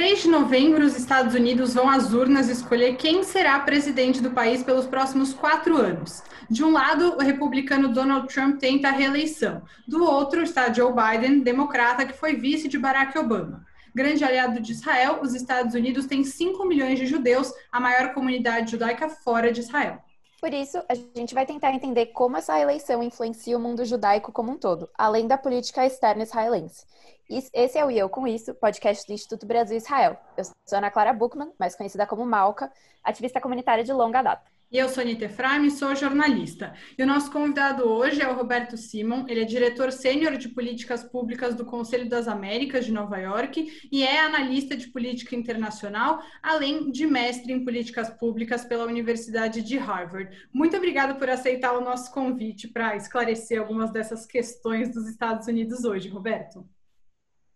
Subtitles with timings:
[0.00, 4.62] 3 de novembro, os Estados Unidos vão às urnas escolher quem será presidente do país
[4.62, 6.22] pelos próximos quatro anos.
[6.48, 9.60] De um lado, o republicano Donald Trump tenta a reeleição.
[9.86, 13.62] Do outro está Joe Biden, democrata, que foi vice de Barack Obama.
[13.94, 18.70] Grande aliado de Israel, os Estados Unidos têm 5 milhões de judeus, a maior comunidade
[18.70, 20.02] judaica fora de Israel.
[20.40, 24.50] Por isso, a gente vai tentar entender como essa eleição influencia o mundo judaico como
[24.50, 26.86] um todo, além da política externa israelense.
[27.30, 30.18] Esse é o E Eu Com Isso, podcast do Instituto Brasil Israel.
[30.36, 32.72] Eu sou Ana Clara Buchmann, mais conhecida como Malca,
[33.04, 34.50] ativista comunitária de longa data.
[34.68, 36.74] E eu sou Anitta Efraim, sou jornalista.
[36.98, 39.26] E o nosso convidado hoje é o Roberto Simon.
[39.28, 44.02] Ele é diretor sênior de políticas públicas do Conselho das Américas de Nova York e
[44.02, 50.36] é analista de política internacional, além de mestre em políticas públicas pela Universidade de Harvard.
[50.52, 55.84] Muito obrigada por aceitar o nosso convite para esclarecer algumas dessas questões dos Estados Unidos
[55.84, 56.68] hoje, Roberto.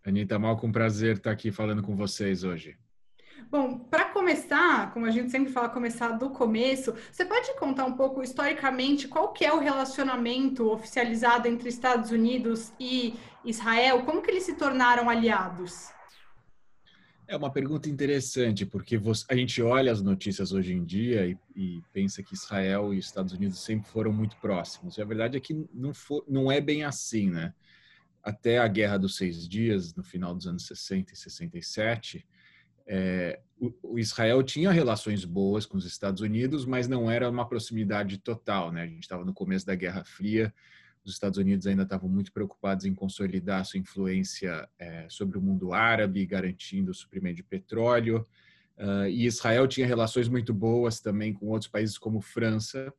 [0.04, 2.76] Anitta, mal com prazer estar aqui falando com vocês hoje.
[3.50, 7.94] Bom, para começar, como a gente sempre fala, começar do começo, você pode contar um
[7.94, 14.02] pouco historicamente qual que é o relacionamento oficializado entre Estados Unidos e Israel?
[14.02, 15.88] Como que eles se tornaram aliados?
[17.26, 21.82] É uma pergunta interessante, porque a gente olha as notícias hoje em dia e, e,
[21.92, 24.98] pensa que Israel e Estados Unidos sempre foram muito próximos.
[24.98, 27.54] E a verdade é que não, for, não é bem assim, né?
[28.24, 32.26] Até a Guerra dos Seis Dias, no final dos anos 60 e 67,
[32.86, 37.46] é, o, o, Israel tinha relações boas com os Estados Unidos, mas não era uma
[37.46, 38.72] proximidade total.
[38.72, 38.82] Né?
[38.82, 40.52] A gente estava no começo da Guerra Fria,
[41.04, 45.74] os Estados Unidos ainda estavam muito preocupados em consolidar sua influência é, sobre o mundo
[45.74, 48.26] árabe, garantindo o suprimento de petróleo.
[48.76, 52.92] Uh, e Israel tinha relações muito boas também com outros países como França,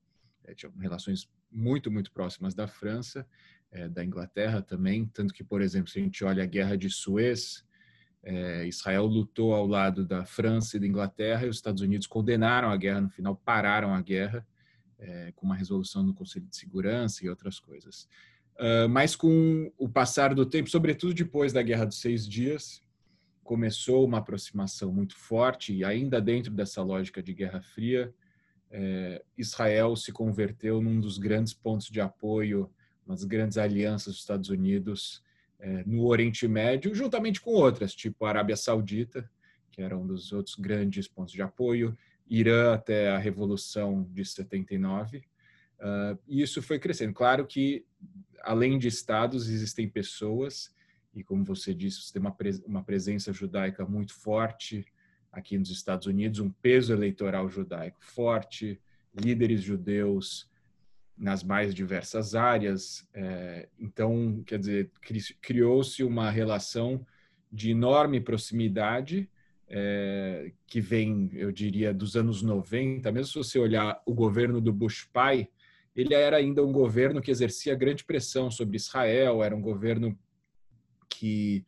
[0.44, 3.28] é, tinha relações muito, muito próximas da França,
[3.76, 5.06] é, da Inglaterra também.
[5.06, 7.66] Tanto que, por exemplo, se a gente olha a Guerra de Suez,
[8.24, 12.70] é, Israel lutou ao lado da França e da Inglaterra e os Estados Unidos condenaram
[12.70, 14.48] a guerra, no final pararam a guerra
[14.98, 18.08] é, com uma resolução no Conselho de Segurança e outras coisas.
[18.58, 22.82] Uh, mas com o passar do tempo, sobretudo depois da Guerra dos Seis Dias,
[23.44, 28.14] começou uma aproximação muito forte e ainda dentro dessa lógica de Guerra Fria,
[28.72, 32.72] é, Israel se converteu num dos grandes pontos de apoio,
[33.06, 35.24] umas grandes alianças dos Estados Unidos
[35.60, 39.30] é, no Oriente Médio, juntamente com outras, tipo a Arábia Saudita,
[39.72, 45.18] que era um dos outros grandes pontos de apoio, Irã até a Revolução de 79.
[45.18, 47.14] Uh, e isso foi crescendo.
[47.14, 47.86] Claro que,
[48.42, 50.74] além de estados, existem pessoas,
[51.14, 54.86] e como você disse, você tem uma, pres uma presença judaica muito forte
[55.32, 58.82] aqui nos Estados Unidos, um peso eleitoral judaico forte,
[59.14, 60.50] líderes judeus
[61.18, 63.08] nas mais diversas áreas.
[63.14, 64.92] É, então, quer dizer,
[65.42, 67.06] criou-se uma relação
[67.52, 69.30] de enorme proximidade
[69.68, 73.12] é, que vem, eu diria, dos anos 90.
[73.12, 75.48] Mesmo se você olhar o governo do Bush pai,
[75.96, 80.18] ele era ainda um governo que exercia grande pressão sobre Israel, era um governo
[81.10, 81.66] que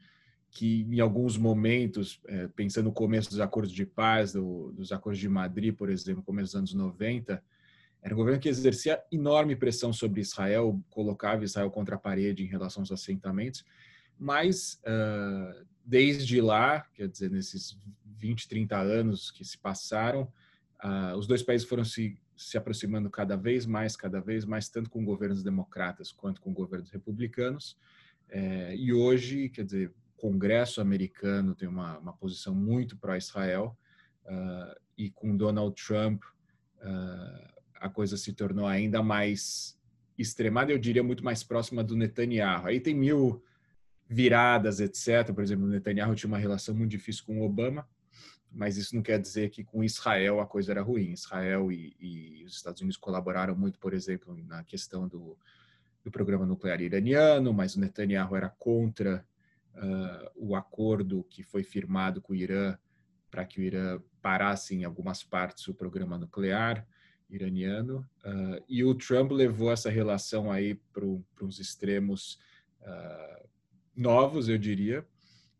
[0.49, 5.19] que em alguns momentos, é, pensando no começo dos acordos de paz, do, dos acordos
[5.19, 7.43] de Madrid, por exemplo, começo dos anos 90,
[8.01, 12.47] era um governo que exercia enorme pressão sobre Israel, colocava Israel contra a parede em
[12.47, 13.65] relação aos assentamentos,
[14.17, 17.77] mas uh, desde lá, quer dizer, nesses
[18.17, 20.31] 20, 30 anos que se passaram,
[20.83, 24.89] uh, os dois países foram se, se aproximando cada vez mais, cada vez mais, tanto
[24.89, 27.77] com governos democratas quanto com governos republicanos.
[28.29, 33.77] É, e hoje, quer dizer, o Congresso americano tem uma, uma posição muito pró-Israel,
[34.25, 39.77] uh, e com Donald Trump uh, a coisa se tornou ainda mais
[40.17, 42.67] extremada, eu diria muito mais próxima do Netanyahu.
[42.67, 43.43] Aí tem mil
[44.09, 45.33] viradas, etc.
[45.33, 47.87] Por exemplo, o Netanyahu tinha uma relação muito difícil com o Obama,
[48.51, 51.11] mas isso não quer dizer que com Israel a coisa era ruim.
[51.11, 55.37] Israel e, e os Estados Unidos colaboraram muito, por exemplo, na questão do,
[56.03, 59.25] do programa nuclear iraniano, mas o Netanyahu era contra
[59.75, 62.77] uh, o acordo que foi firmado com o Irã
[63.29, 66.87] para que o Irã parasse em algumas partes o programa nuclear
[67.29, 68.07] iraniano.
[68.23, 71.05] Uh, e o Trump levou essa relação aí para
[71.45, 72.39] uns extremos
[72.81, 73.47] uh,
[73.95, 75.05] novos, eu diria.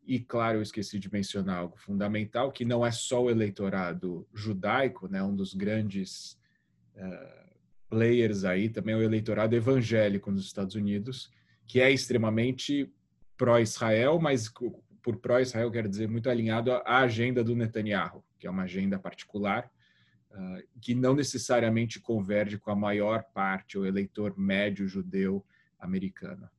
[0.06, 5.08] E, claro, eu esqueci de mencionar algo fundamental, que não é só o eleitorado judaico,
[5.10, 6.40] né, um dos grandes
[6.96, 7.48] uh,
[7.90, 11.30] players aí, também é o eleitorado evangélico nos Estados Unidos,
[11.66, 12.90] que é extremamente
[13.38, 14.50] pró-Israel, mas
[15.02, 19.70] por pró-Israel quer dizer muito alinhado à agenda do Netanyahu, que é uma agenda particular,
[20.82, 25.44] que não necessariamente converge com a maior parte, o eleitor médio judeu
[25.80, 26.50] americano.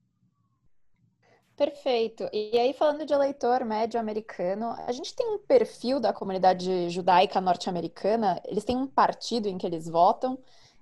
[1.56, 2.28] Perfeito.
[2.32, 7.40] E aí, falando de eleitor médio americano, a gente tem um perfil da comunidade judaica
[7.40, 8.40] norte-americana?
[8.44, 10.38] Eles têm um partido em que eles votam?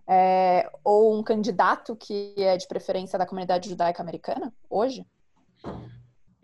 [0.07, 5.05] É, ou um candidato que é de preferência da comunidade judaica americana hoje?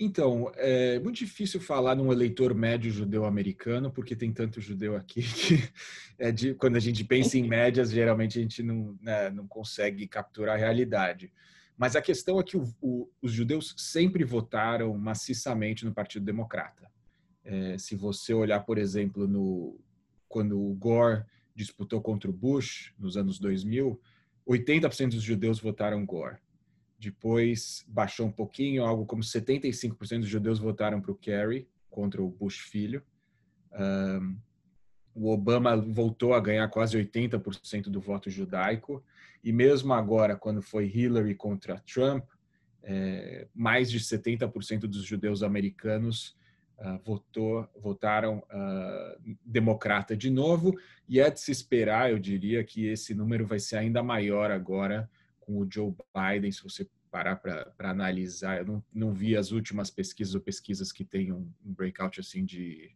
[0.04, 5.22] Então, é muito difícil falar num eleitor médio judeu americano, porque tem tanto judeu aqui
[5.22, 5.72] que
[6.18, 10.08] é de, quando a gente pensa em médias, geralmente a gente não, né, não consegue
[10.08, 11.32] capturar a realidade.
[11.78, 16.90] Mas a questão é que o, o, os judeus sempre votaram maciçamente no Partido Democrata.
[17.44, 19.78] É, se você olhar, por exemplo, no,
[20.28, 21.22] quando o Gore
[21.54, 24.00] disputou contra o Bush, nos anos 2000,
[24.48, 26.38] 80% dos judeus votaram Gore.
[27.02, 32.30] Depois baixou um pouquinho, algo como 75% dos judeus votaram para o Kerry contra o
[32.30, 33.02] Bush filho.
[33.72, 34.38] Um,
[35.12, 39.02] o Obama voltou a ganhar quase 80% do voto judaico.
[39.42, 42.24] E mesmo agora, quando foi Hillary contra Trump,
[42.84, 46.36] é, mais de 70% dos judeus americanos
[46.78, 50.72] uh, votou, votaram uh, democrata de novo.
[51.08, 55.10] E é de se esperar, eu diria, que esse número vai ser ainda maior agora
[55.52, 58.58] com o Joe Biden, se você parar para analisar.
[58.58, 62.90] Eu não, não vi as últimas pesquisas ou pesquisas que tenham um breakout assim de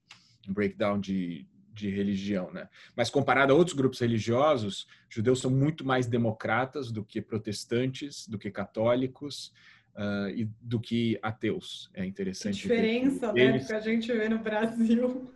[0.48, 2.68] um breakdown de, de religião, né?
[2.94, 8.38] Mas comparado a outros grupos religiosos, judeus são muito mais democratas do que protestantes, do
[8.38, 9.52] que católicos
[9.94, 11.90] uh, e do que ateus.
[11.92, 12.62] É interessante.
[12.62, 13.66] Que diferença, né, eles...
[13.66, 15.30] que a gente vê no Brasil.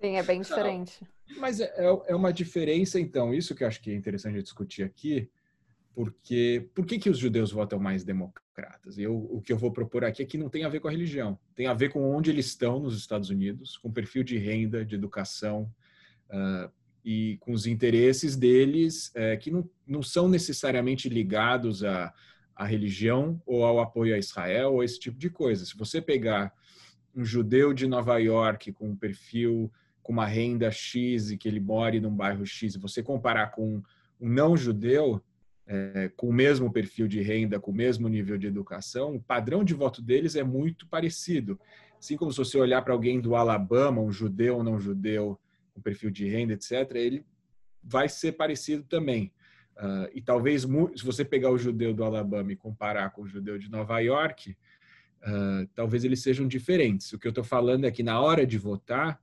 [0.00, 1.00] Sim, é bem diferente.
[1.28, 4.42] Não, mas é, é, é uma diferença, então, isso que eu acho que é interessante
[4.42, 5.28] discutir aqui,
[5.94, 8.98] porque por que, que os judeus votam mais democratas?
[8.98, 10.90] Eu, o que eu vou propor aqui é que não tem a ver com a
[10.90, 14.38] religião, tem a ver com onde eles estão nos Estados Unidos, com o perfil de
[14.38, 15.70] renda, de educação,
[16.30, 16.70] uh,
[17.04, 22.12] e com os interesses deles, uh, que não, não são necessariamente ligados à,
[22.54, 25.64] à religião ou ao apoio a Israel ou esse tipo de coisa.
[25.64, 26.52] Se você pegar
[27.14, 29.72] um judeu de Nova York com um perfil,
[30.02, 33.82] com uma renda X e que ele mora num bairro X, e você comparar com
[34.20, 35.22] um não judeu,
[35.70, 39.62] é, com o mesmo perfil de renda, com o mesmo nível de educação, o padrão
[39.62, 41.60] de voto deles é muito parecido.
[41.96, 45.38] Assim como se você olhar para alguém do Alabama, um judeu ou não judeu,
[45.72, 47.24] com perfil de renda, etc., ele
[47.84, 49.32] vai ser parecido também.
[49.76, 53.56] Uh, e talvez, se você pegar o judeu do Alabama e comparar com o judeu
[53.56, 54.56] de Nova York,
[55.22, 57.12] uh, talvez eles sejam diferentes.
[57.12, 59.22] O que eu estou falando é que na hora de votar,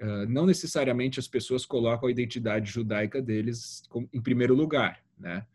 [0.00, 5.46] uh, não necessariamente as pessoas colocam a identidade judaica deles em primeiro lugar, né?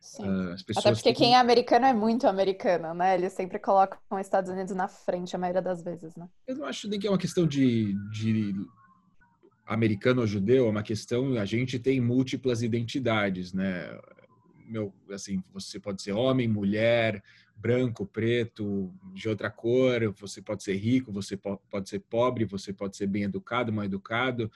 [0.00, 0.24] Sim.
[0.76, 3.14] Até porque quem é americano é muito americano, né?
[3.14, 6.26] Eles sempre colocam os Estados Unidos na frente a maioria das vezes, né?
[6.46, 8.54] Eu não acho nem que é uma questão de, de
[9.66, 13.96] americano ou judeu, é uma questão, a gente tem múltiplas identidades, né?
[14.66, 17.22] Meu, assim, você pode ser homem, mulher,
[17.54, 22.96] branco, preto, de outra cor, você pode ser rico, você pode ser pobre, você pode
[22.96, 24.50] ser bem educado, mal educado,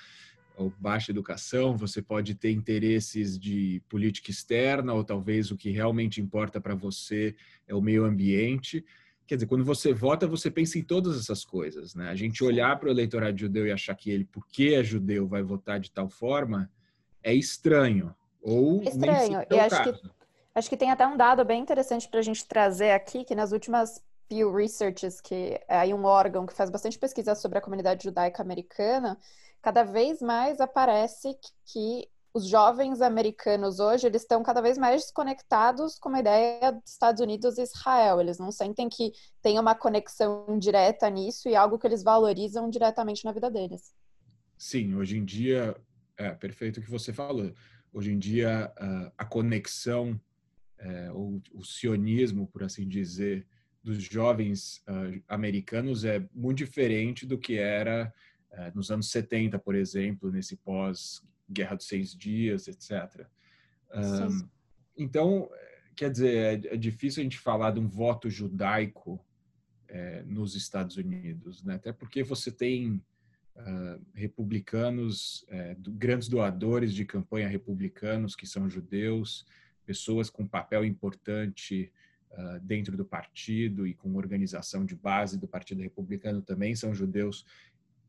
[0.57, 6.21] ou baixa educação, você pode ter interesses de política externa, ou talvez o que realmente
[6.21, 7.35] importa para você
[7.67, 8.85] é o meio ambiente.
[9.27, 12.09] Quer dizer, quando você vota, você pensa em todas essas coisas, né?
[12.09, 15.43] A gente olhar para o eleitorado judeu e achar que ele, porque é judeu, vai
[15.43, 16.71] votar de tal forma,
[17.23, 18.15] é estranho.
[18.41, 19.47] Ou é estranho.
[19.51, 20.11] e acho que,
[20.55, 23.51] acho que tem até um dado bem interessante para a gente trazer aqui, que nas
[23.51, 28.05] últimas Pew Researches, que é aí um órgão que faz bastante pesquisa sobre a comunidade
[28.05, 29.19] judaica americana,
[29.65, 31.35] cada vez mais aparece
[31.73, 36.93] que os jovens americanos hoje, eles estão cada vez mais desconectados com a ideia dos
[36.93, 38.21] Estados Unidos e Israel.
[38.21, 43.25] Eles não sentem que tem uma conexão direta nisso e algo que eles valorizam diretamente
[43.25, 43.95] na vida deles.
[44.59, 45.75] Sim, hoje em dia,
[46.19, 47.51] é perfeito o que você falou.
[47.91, 48.71] Hoje em dia,
[49.17, 50.21] a conexão,
[50.77, 53.47] é, ou o sionismo, por assim dizer,
[53.83, 54.83] dos jovens
[55.27, 58.13] americanos é muito diferente do que era é,
[58.75, 63.27] nos anos 70, por exemplo, nesse pós Guerra dos Seis Dias, etc.
[63.95, 64.49] Um,
[64.97, 65.51] então,
[65.95, 69.25] quer dizer, é, é, difícil a gente falar de um voto judaico
[69.89, 71.75] é, nos Estados Unidos, né?
[71.75, 73.03] até porque você tem
[73.57, 79.47] uh, republicanos, é, do, grandes doadores de campanha republicanos que são judeus,
[79.85, 81.93] pessoas com papel importante
[82.33, 87.45] uh, dentro do partido e com organização de base do Partido Republicano também são judeus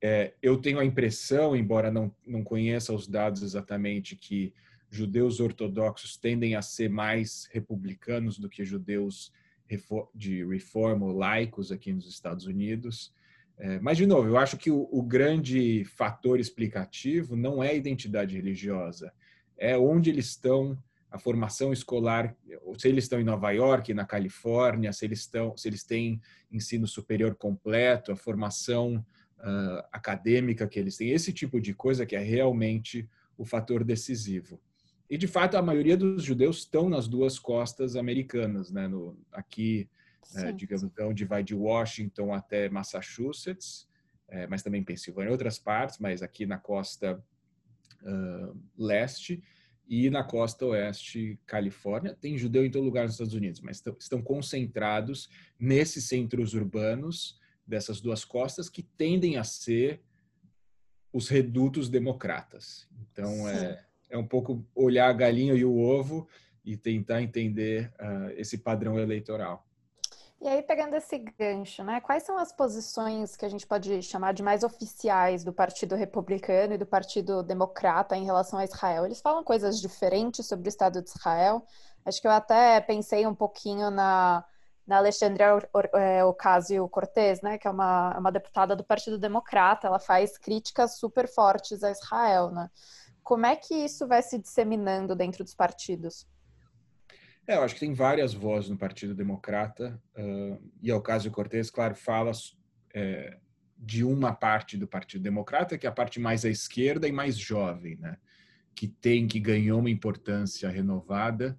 [0.01, 4.53] é, eu tenho a impressão, embora não, não conheça os dados exatamente, que
[4.89, 9.31] judeus ortodoxos tendem a ser mais republicanos do que judeus
[10.13, 13.13] de reforma ou laicos aqui nos Estados Unidos.
[13.57, 17.73] É, mas, de novo, eu acho que o, o, grande fator explicativo não é a
[17.73, 19.13] identidade religiosa,
[19.57, 20.77] é onde eles estão
[21.09, 22.35] a formação escolar,
[22.77, 26.21] se eles estão em Nova York, na Califórnia, se eles estão, se eles têm
[26.51, 29.03] ensino superior completo, a formação
[29.39, 34.59] uh, acadêmica que eles têm, esse tipo de coisa que é realmente o fator decisivo.
[35.09, 38.87] E de fato a maioria dos judeus estão nas duas costas americanas, né?
[38.87, 39.87] No, aqui,
[40.35, 43.87] é, digamos, onde vai de Washington até Massachusetts,
[44.27, 47.23] é, mas também Pensilvânia, outras partes, mas aqui na costa
[48.01, 49.43] uh, leste
[49.87, 52.17] e na costa oeste, Califórnia.
[52.19, 57.99] Tem judeu em todo lugar nos Estados Unidos, mas estão concentrados nesses centros urbanos dessas
[57.99, 60.01] duas costas que tendem a ser
[61.11, 62.87] os redutos democratas.
[63.01, 66.27] Então, é, é um pouco olhar a galinha e o ovo
[66.63, 69.65] e tentar entender uh, esse padrão eleitoral.
[70.41, 72.01] E aí, pegando esse gancho, né?
[72.01, 76.73] Quais são as posições que a gente pode chamar de mais oficiais do Partido Republicano
[76.73, 79.05] e do Partido Democrata em relação a Israel?
[79.05, 81.65] Eles falam coisas diferentes sobre o Estado de Israel.
[82.05, 84.45] Acho que eu até pensei um pouquinho na,
[84.85, 85.47] na Alexandria
[85.93, 87.57] é, Ocasio-Cortez, né?
[87.57, 89.87] Que é uma, uma deputada do Partido Democrata.
[89.87, 92.69] Ela faz críticas super fortes a Israel, né?
[93.23, 96.27] Como é que isso vai se disseminando dentro dos partidos?
[97.47, 101.69] É, eu acho que tem várias vozes no Partido Democrata, uh, e ao caso Cortez,
[101.69, 102.31] claro, fala
[102.93, 103.37] é,
[103.77, 107.37] de uma parte do Partido Democrata, que é a parte mais à esquerda e mais
[107.37, 108.17] jovem, né?
[108.75, 111.57] que tem, que ganhou uma importância renovada.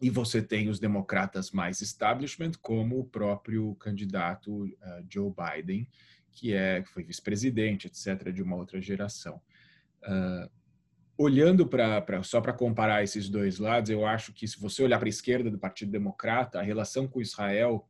[0.00, 5.88] E você tem os democratas mais establishment, como o próprio candidato uh, Joe Biden,
[6.30, 9.40] que é que foi vice-presidente, etc., de uma outra geração.
[10.02, 10.50] Uh,
[11.16, 15.08] olhando para só para comparar esses dois lados, eu acho que se você olhar para
[15.08, 17.88] a esquerda do Partido Democrata, a relação com Israel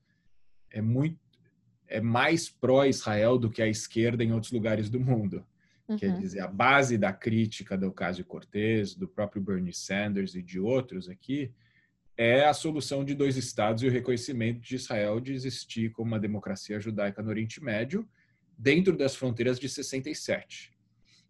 [0.70, 1.18] é muito
[1.88, 5.46] é mais pró-Israel do que a esquerda em outros lugares do mundo.
[5.88, 5.96] Uhum.
[5.96, 11.08] Quer dizer, a base da crítica do Ocasio-Cortez, do próprio Bernie Sanders e de outros
[11.08, 11.52] aqui
[12.16, 16.18] é a solução de dois estados e o reconhecimento de Israel de existir como uma
[16.18, 18.08] democracia judaica no Oriente Médio
[18.58, 20.76] dentro das fronteiras de 67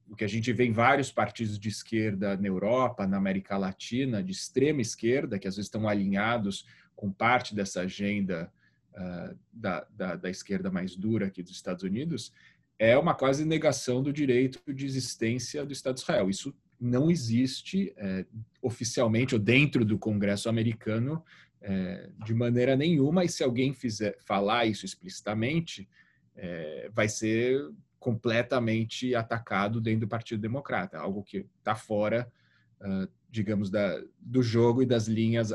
[0.08, 4.22] o que a gente vê em vários partidos de esquerda na Europa, na América Latina,
[4.22, 6.64] de extrema esquerda, que às vezes estão alinhados
[6.94, 8.50] com parte dessa agenda
[8.92, 12.32] uh, da, da, da, esquerda mais dura aqui dos Estados Unidos,
[12.78, 16.30] é uma quase negação do direito de existência do Estado de Israel.
[16.30, 18.26] Isso não existe é,
[18.60, 21.24] oficialmente ou dentro do Congresso americano
[21.60, 25.88] é, de maneira nenhuma, e se alguém fizer falar isso explicitamente,
[26.36, 27.70] é, vai ser
[28.06, 32.30] completamente atacado dentro do Partido Democrata, algo que está fora,
[32.80, 35.52] uh, digamos, da, do jogo e das linhas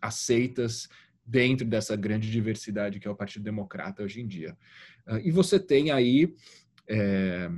[0.00, 0.88] aceitas
[1.26, 4.56] dentro dessa grande diversidade que é o Partido Democrata hoje em dia.
[5.06, 6.34] Uh, e você tem aí,
[6.88, 7.50] é,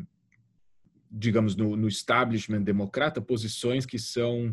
[1.17, 4.49] digamos, no, no, establishment democrata, posições que são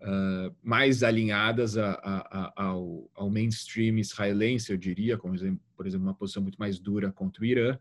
[0.00, 5.34] uh, mais alinhadas a, a, a, ao, ao, mainstream israelense, eu diria, como,
[5.76, 7.78] por exemplo, uma posição muito mais dura contra o Irã,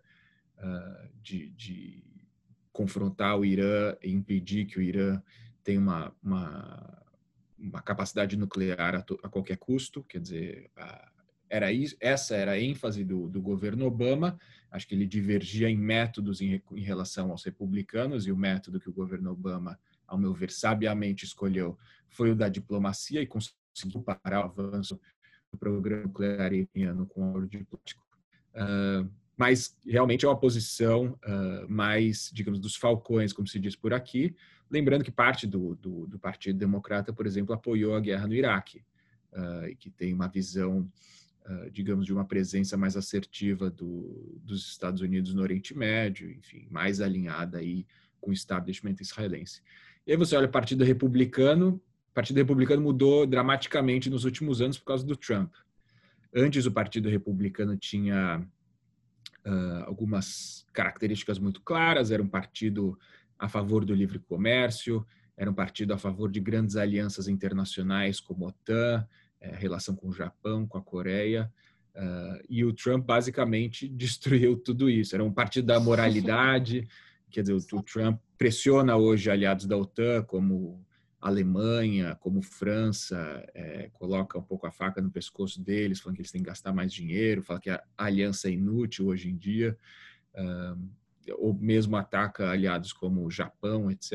[0.58, 2.04] uh, de, de,
[2.74, 5.22] confrontar o Irã e impedir que o Irã
[5.63, 7.04] tenha uma, uma,
[7.58, 11.10] uma capacidade nuclear a, to, qualquer custo, quer dizer, a,
[11.50, 14.38] era isso, essa era a ênfase do, do, governo Obama.
[14.72, 18.90] Acho que ele divergia em métodos em, em, relação aos republicanos, e o método que
[18.90, 21.78] o governo Obama, ao meu ver, sabiamente escolheu
[22.10, 25.00] foi o da diplomacia e conseguiu parar o avanço
[25.52, 28.06] do programa nuclear iraniano com ouro diplomático.
[28.54, 33.94] Uh, mas realmente é uma posição uh, mais, digamos, dos falcões, como se diz por
[33.94, 34.34] aqui.
[34.72, 38.84] Lembrando que parte do, do, do Partido Democrata, por exemplo, apoiou a guerra no Iraque,
[39.34, 40.90] uh, e que tem uma visão,
[41.46, 46.68] uh, digamos, de uma presença mais assertiva do, dos Estados Unidos no Oriente Médio, enfim,
[46.70, 47.86] mais alinhada aí
[48.20, 49.62] com o establishment israelense.
[50.06, 54.78] E aí você olha o Partido Republicano, o Partido Republicano mudou dramaticamente nos últimos anos
[54.78, 55.54] por causa do Trump.
[56.34, 58.46] Antes o Partido Republicano tinha
[59.46, 62.12] uh, algumas características muito claras.
[62.12, 62.98] Era um partido
[63.38, 65.06] a favor do livre comércio,
[65.38, 69.08] era um partido a favor de grandes alianças internacionais como a OTAN,
[69.46, 71.52] é, relação com o Japão, com a Coreia.
[71.96, 75.16] Uh, e o Trump basicamente destruiu tudo isso.
[75.16, 76.88] Era um partido da moralidade,
[77.30, 80.84] quer dizer, o, o Trump pressiona hoje aliados da OTAN como
[81.22, 86.32] Alemanha, como França, é, coloca um pouco a faca no pescoço deles, falando que eles
[86.32, 89.75] têm que gastar mais dinheiro, fala que a aliança é inútil hoje em dia,
[90.36, 90.90] uh,
[91.40, 94.14] ou mesmo ataca aliados como o Japão, etc.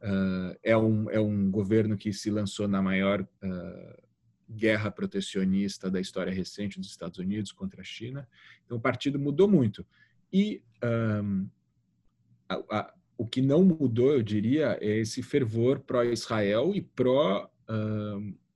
[0.00, 4.05] Uh, é, um, é um governo que se lançou na maior uh,
[4.48, 8.28] guerra protecionista da história recente dos Estados Unidos contra a China.
[8.64, 9.84] Então, o partido mudou muito.
[10.32, 10.62] E
[11.22, 11.48] um,
[12.48, 17.50] a, a, o que não mudou, eu diria, é esse fervor pró-Israel e pró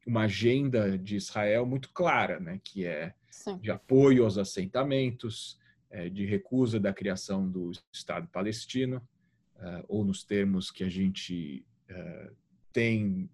[0.06, 3.58] uma agenda de Israel muito clara, né, que é Sim.
[3.58, 5.58] de apoio aos assentamentos,
[5.90, 9.02] é, de recusa da criação do Estado palestino,
[9.56, 12.34] uh, ou nos termos que a gente uh,
[12.72, 13.28] tem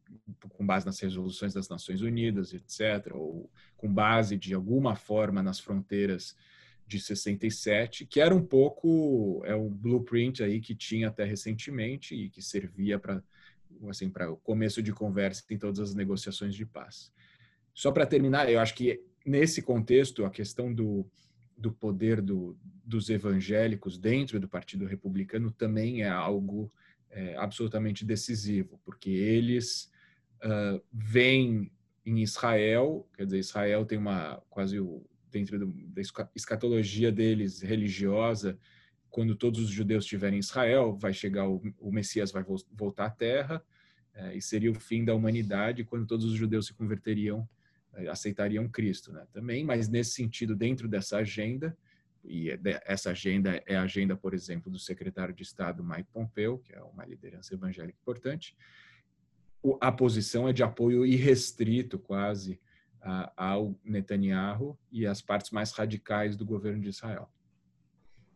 [0.50, 5.61] com base nas resoluções das Nações Unidas, etc., ou com base de alguma forma nas
[5.61, 6.37] fronteiras
[6.87, 12.31] de 67, que era um pouco é um blueprint aí que tinha até recentemente e
[12.31, 13.23] que servia para
[13.88, 17.12] assim para o começo de conversa em todas as negociações de paz.
[17.75, 21.05] Só para terminar, eu acho que nesse contexto a questão do,
[21.59, 26.73] do poder do, dos evangélicos dentro do Partido Republicano também é algo
[27.17, 29.91] é, absolutamente decisivo, porque eles
[30.45, 31.73] uh, veem
[32.05, 36.03] em Israel, quer dizer, Israel tem uma quase o, dentro do, da
[36.35, 38.59] escatologia deles religiosa,
[39.09, 43.11] quando todos os judeus estiverem em Israel, vai chegar o, o Messias vai voltar à
[43.11, 43.65] Terra
[44.13, 47.49] é, e seria o fim da humanidade quando todos os judeus se converteriam,
[47.95, 49.27] é, aceitariam Cristo, né?
[49.33, 51.75] Também, mas nesse sentido, dentro dessa agenda
[52.28, 56.59] e é essa agenda é a agenda, por exemplo, do secretário de Estado Mike Pompeo,
[56.59, 58.56] que é uma liderança evangélica importante.
[59.80, 62.61] A posição é de apoio irrestrito, quase,
[63.37, 67.30] ao Netanyahu e às partes mais radicais do governo de Israel.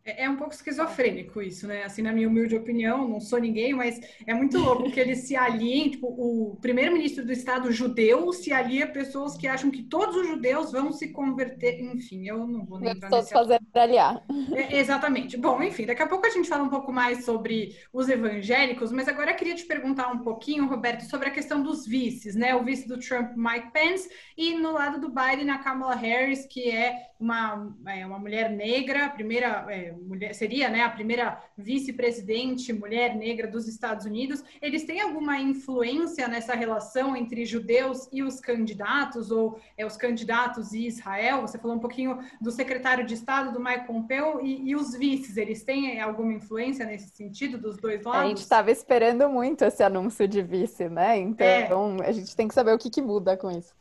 [0.05, 1.85] É, é um pouco esquizofrênico isso, né?
[1.85, 5.37] Assim, na minha humilde opinião, não sou ninguém, mas é muito louco que eles se
[5.37, 10.17] aliem, tipo, o primeiro-ministro do Estado judeu se alia a pessoas que acham que todos
[10.17, 13.33] os judeus vão se converter, enfim, eu não vou nem entrar nesse...
[13.33, 14.23] fazer aliar.
[14.53, 15.37] É, exatamente.
[15.37, 19.09] Bom, enfim, daqui a pouco a gente fala um pouco mais sobre os evangélicos, mas
[19.09, 22.55] agora eu queria te perguntar um pouquinho, Roberto, sobre a questão dos vices, né?
[22.55, 26.71] O vice do Trump, Mike Pence, e no lado do Biden, a Kamala Harris, que
[26.71, 29.67] é uma, é, uma mulher negra, a primeira...
[29.69, 35.39] É, mulher, seria né, a primeira vice-presidente mulher negra dos Estados Unidos, eles têm alguma
[35.39, 41.43] influência nessa relação entre judeus e os candidatos, ou é, os candidatos e Israel?
[41.43, 45.37] Você falou um pouquinho do secretário de Estado, do Mike Pompeo, e, e os vices,
[45.37, 48.21] eles têm alguma influência nesse sentido dos dois lados?
[48.21, 51.19] A gente estava esperando muito esse anúncio de vice, né?
[51.19, 52.09] Então, é.
[52.09, 53.80] a gente tem que saber o que, que muda com isso.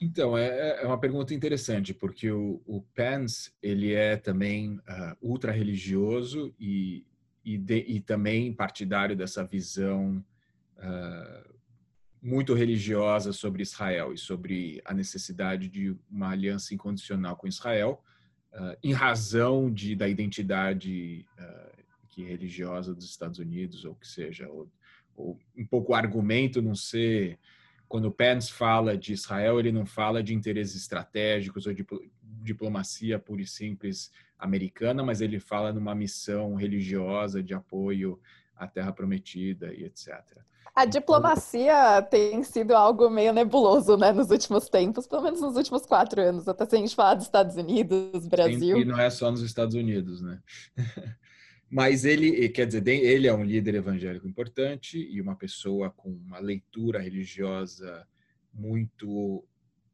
[0.00, 6.54] Então, é, é uma pergunta interessante, porque o, o Pence, ele é também uh, ultra-religioso
[6.58, 7.04] e,
[7.44, 10.24] e, e, também partidário dessa visão
[10.78, 11.54] uh,
[12.22, 18.02] muito religiosa sobre Israel e sobre a necessidade de uma aliança incondicional com Israel,
[18.54, 21.26] uh, em razão de, da identidade
[22.08, 24.68] que religiosa dos Estados Unidos, ou que seja, ou,
[25.14, 27.38] ou um pouco argumento não ser
[27.90, 31.84] quando o Pence fala de Israel, ele não fala de interesses estratégicos ou de
[32.22, 38.16] diplomacia pura e simples americana, mas ele fala numa missão religiosa de apoio
[38.54, 40.22] à Terra Prometida e etc.
[40.72, 45.84] A diplomacia tem sido algo meio nebuloso, né, nos últimos tempos, pelo menos nos últimos
[45.84, 48.78] quatro anos, até se a gente falar dos Estados Unidos, Brasil.
[48.78, 50.38] E não é só nos Estados Unidos, né?
[51.70, 56.40] Mas ele, quer dizer, ele é um líder evangélico importante e uma pessoa com uma
[56.40, 58.06] leitura religiosa
[58.52, 59.46] muito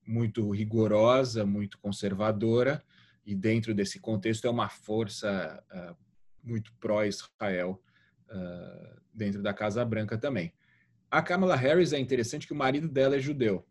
[0.06, 2.82] muito rigorosa, muito conservadora,
[3.26, 5.96] e dentro desse contexto é uma força uh,
[6.44, 7.82] muito pró-Israel
[8.30, 10.52] uh, dentro da Casa Branca também.
[11.10, 13.66] A Kamala Harris é interessante que o marido dela é judeu.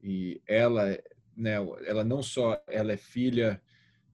[0.00, 0.96] E ela,
[1.36, 3.60] né, ela não só ela é filha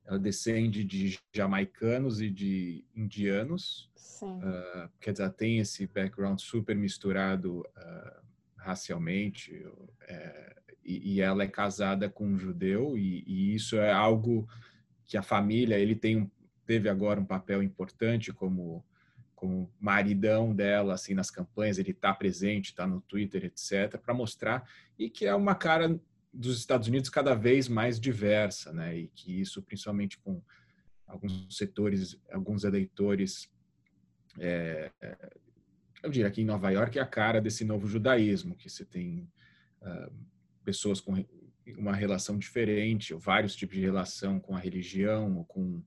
[0.06, 3.90] ela descende de jamaicanos e de indianos.
[4.22, 8.22] Uh, quer dizer, ela tem esse background super misturado uh,
[8.56, 9.52] racialmente.
[9.52, 14.48] Uh, e, e, ela é casada com um judeu e, e, isso é algo
[15.04, 16.30] que a família ele tem um,
[16.64, 18.84] teve agora um papel importante como
[19.34, 24.68] como maridão dela assim nas campanhas ele está presente está no Twitter etc para mostrar
[24.96, 26.00] e que é uma cara
[26.36, 28.96] dos Estados Unidos cada vez mais diversa, né?
[28.96, 30.42] E que isso, principalmente com
[31.06, 33.48] alguns setores, alguns eleitores,
[34.38, 34.90] é,
[36.02, 39.28] eu diria que em Nova York é a cara desse novo judaísmo, que você tem
[39.80, 40.12] uh,
[40.64, 41.24] pessoas com
[41.76, 45.82] uma relação diferente, ou vários tipos de relação com a religião, ou com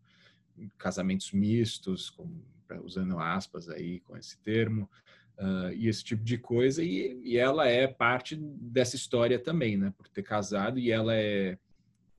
[0.77, 2.41] casamentos mistos, com,
[2.83, 4.89] usando aspas aí com esse termo,
[5.39, 6.83] uh, e esse tipo de coisa.
[6.83, 9.93] E, e, ela é parte dessa história também, né?
[9.97, 11.57] Por ter casado e ela é.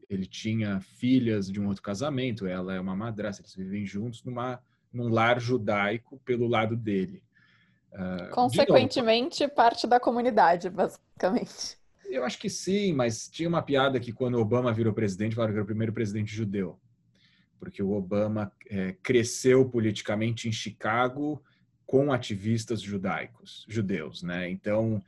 [0.09, 4.61] Ele tinha filhas de um outro casamento, ela é uma madrasta, eles vivem juntos numa,
[4.93, 7.23] num lar judaico pelo lado dele.
[7.93, 11.79] Uh, Consequentemente, novo, parte da comunidade, basicamente.
[12.07, 15.59] Eu acho que sim, mas tinha uma piada que quando Obama virou presidente, falaram que
[15.59, 16.77] era o primeiro presidente judeu.
[17.57, 21.41] Porque o Obama é, cresceu politicamente em Chicago,
[21.91, 24.49] com ativistas judaicos, judeus, né?
[24.49, 25.03] Então,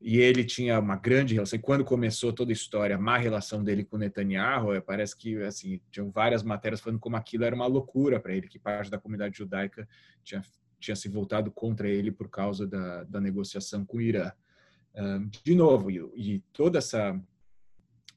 [0.00, 1.56] e ele tinha uma grande relação.
[1.56, 5.40] E quando começou toda a história, a má relação dele com Netanyahu, eh, parece que
[5.44, 8.98] assim tinham várias matérias falando como aquilo era uma loucura para ele, que parte da
[8.98, 9.88] comunidade judaica
[10.24, 10.42] tinha
[10.80, 14.32] tinha se voltado contra ele por causa da, da negociação com o Irã.
[15.44, 17.16] de novo, e, e toda essa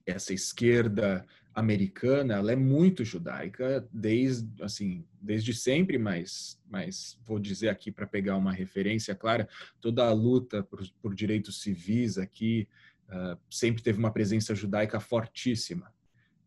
[0.04, 1.24] essa esquerda
[1.60, 8.08] americana, ela é muito judaica desde assim, desde sempre, mas mas vou dizer aqui para
[8.08, 9.48] pegar uma referência clara,
[9.82, 12.68] toda a luta por, por direitos civis aqui
[13.10, 15.92] uh, sempre teve uma presença judaica fortíssima.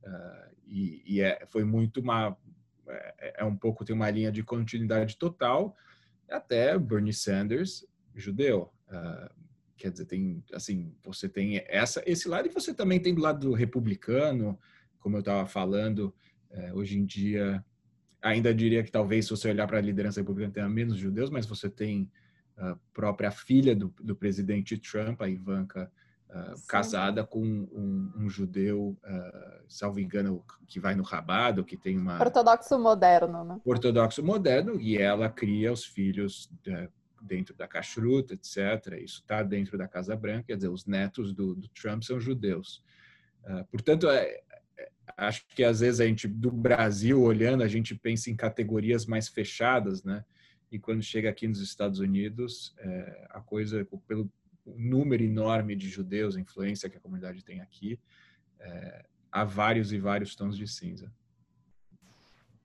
[0.02, 2.36] Uh, e, e é, foi muito uma
[2.88, 5.76] é, é, um pouco tem uma linha de continuidade total
[6.28, 9.32] até Bernie Sanders judeu uh,
[9.76, 13.52] quer dizer tem assim você tem essa esse lado e você também tem do lado
[13.52, 14.58] republicano
[15.02, 16.14] como eu estava falando,
[16.50, 17.62] é, hoje em dia,
[18.22, 21.44] ainda diria que talvez se você olhar para a liderança republicana tenha menos judeus, mas
[21.44, 22.10] você tem
[22.56, 25.90] a própria filha do, do presidente Trump, a Ivanka,
[26.30, 31.98] uh, casada com um, um judeu, uh, salvo engano, que vai no rabado, que tem
[31.98, 32.20] uma...
[32.20, 33.60] Ortodoxo moderno, né?
[33.64, 39.00] Ortodoxo moderno, e ela cria os filhos uh, dentro da kashrut, etc.
[39.02, 42.84] Isso está dentro da Casa Branca, quer dizer, os netos do, do Trump são judeus.
[43.44, 44.40] Uh, portanto, é,
[45.16, 49.28] acho que às vezes a gente do Brasil olhando a gente pensa em categorias mais
[49.28, 50.24] fechadas, né?
[50.70, 54.30] E quando chega aqui nos Estados Unidos, é, a coisa pelo
[54.64, 57.98] número enorme de judeus, a influência que a comunidade tem aqui,
[58.58, 61.12] é, há vários e vários tons de cinza.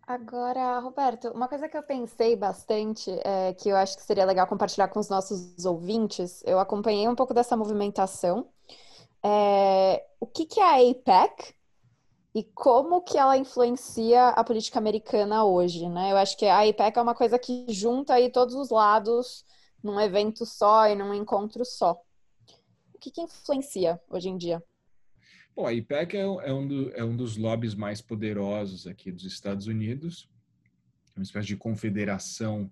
[0.08, 4.48] Agora, Roberto, uma coisa que eu pensei bastante, é, que eu acho que seria legal
[4.48, 8.48] compartilhar com os nossos ouvintes, eu acompanhei um pouco dessa movimentação.
[9.22, 11.54] É, o que, que é a APEC
[12.38, 16.12] e como que ela influencia a política americana hoje, né?
[16.12, 19.44] Eu acho que a IPEC é uma coisa que junta aí todos os lados
[19.84, 22.00] num evento só e num encontro só.
[22.94, 24.64] O que, que influencia hoje em dia?
[25.56, 29.26] Bom, a IPEC é, é, um do, é um dos lobbies mais poderosos aqui dos
[29.26, 30.30] Estados Unidos,
[31.16, 32.72] uma espécie de confederação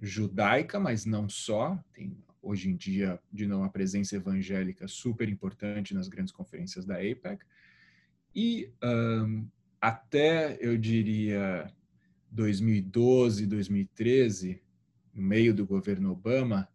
[0.00, 1.78] judaica, mas não só.
[1.92, 6.94] Tem hoje em dia, de novo, uma presença evangélica super importante nas grandes conferências da
[6.94, 7.44] APEC.
[8.34, 9.46] E um,
[9.80, 11.70] até, eu diria,
[12.30, 14.62] 2012, 2013,
[15.14, 16.68] no meio do governo Obama,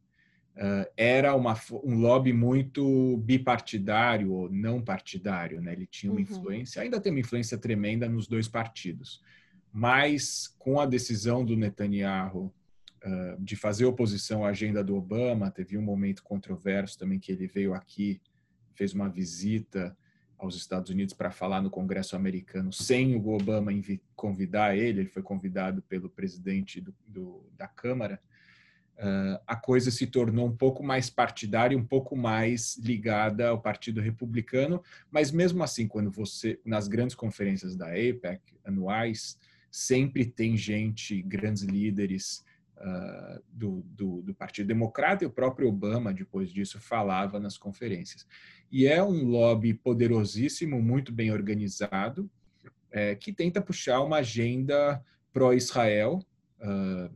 [0.55, 5.61] uh, era uma, um lobby muito bipartidário ou não partidário.
[5.61, 5.73] Né?
[5.73, 6.23] Ele tinha uma uhum.
[6.23, 9.21] influência, ainda tem uma influência tremenda nos dois partidos.
[9.71, 12.53] Mas com a decisão do Netanyahu
[13.03, 17.47] uh, de fazer oposição à agenda do Obama, teve um momento controverso também que ele
[17.47, 18.21] veio aqui,
[18.75, 19.95] fez uma visita
[20.37, 23.71] aos Estados Unidos para falar no Congresso americano sem o Obama
[24.15, 28.21] convidar ele, ele foi convidado pelo presidente do, do, da Câmara,
[28.97, 33.99] uh, a coisa se tornou um pouco mais partidária, um pouco mais ligada ao Partido
[33.99, 39.37] Republicano, mas mesmo assim, quando você, nas grandes conferências da APEC anuais,
[39.71, 42.45] sempre tem gente, grandes líderes
[42.77, 48.25] uh, do, do, do Partido Democrata e o próprio Obama, depois disso, falava nas conferências
[48.71, 52.29] e é um lobby poderosíssimo, muito bem organizado,
[52.91, 56.19] é, que tenta puxar uma agenda pró-Israel
[56.59, 57.13] uh,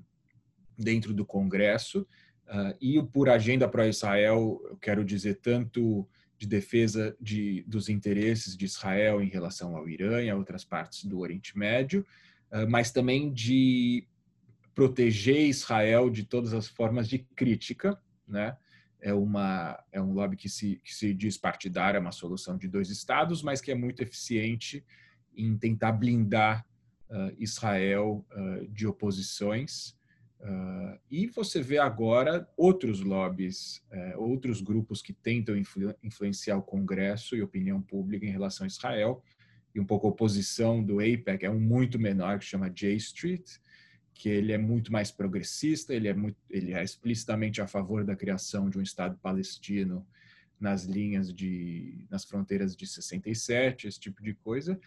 [0.78, 2.08] dentro do Congresso.
[2.48, 8.66] Uh, e por agenda pró-Israel, eu quero dizer tanto de defesa de, dos interesses de
[8.66, 12.06] Israel em relação ao Irã e a outras partes do Oriente Médio,
[12.52, 14.08] uh, mas também de
[14.74, 18.56] proteger Israel de todas as formas de crítica, né?
[19.02, 22.68] É, uma, é um lobby que se, que se diz partidário, é uma solução de
[22.68, 24.86] dois estados, mas que é muito eficiente
[25.36, 26.66] em tentar blindar
[27.10, 30.00] uh, Israel uh, de oposições.
[30.40, 36.64] Uh, e você vê agora outros lobbies, eh, outros grupos que tentam influ influenciar o
[36.64, 39.24] Congresso e opinião pública em relação a Israel.
[39.74, 43.48] E um pouco a oposição do APEC é um muito menor, que chama J Street,
[44.22, 48.16] que ele é muito mais progressista, ele é, muito, ele é explicitamente a favor da
[48.16, 50.06] criação de um Estado palestino
[50.60, 54.80] nas linhas de, nas fronteiras de 67, esse tipo de coisa.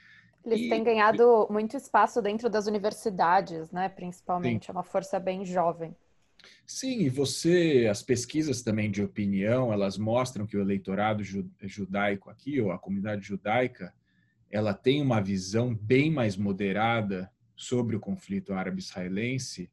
[0.45, 3.89] Eles e, têm ganhado muito espaço dentro das universidades, né?
[3.89, 4.71] Principalmente, sim.
[4.71, 5.97] é uma força bem jovem.
[6.65, 11.25] Sim, e você, as pesquisas também de opinião, elas mostram que o eleitorado
[11.61, 13.93] judaico aqui, ou a comunidade judaica,
[14.49, 19.71] ela tem uma visão bem mais moderada sobre o conflito árabe-israelense,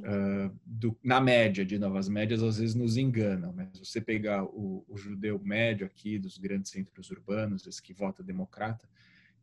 [0.00, 3.52] uh, na média, de novas médias, às vezes nos enganam.
[3.52, 8.22] Mas você pegar o, o, judeu médio aqui dos grandes centros urbanos, esse que vota
[8.22, 8.88] democrata,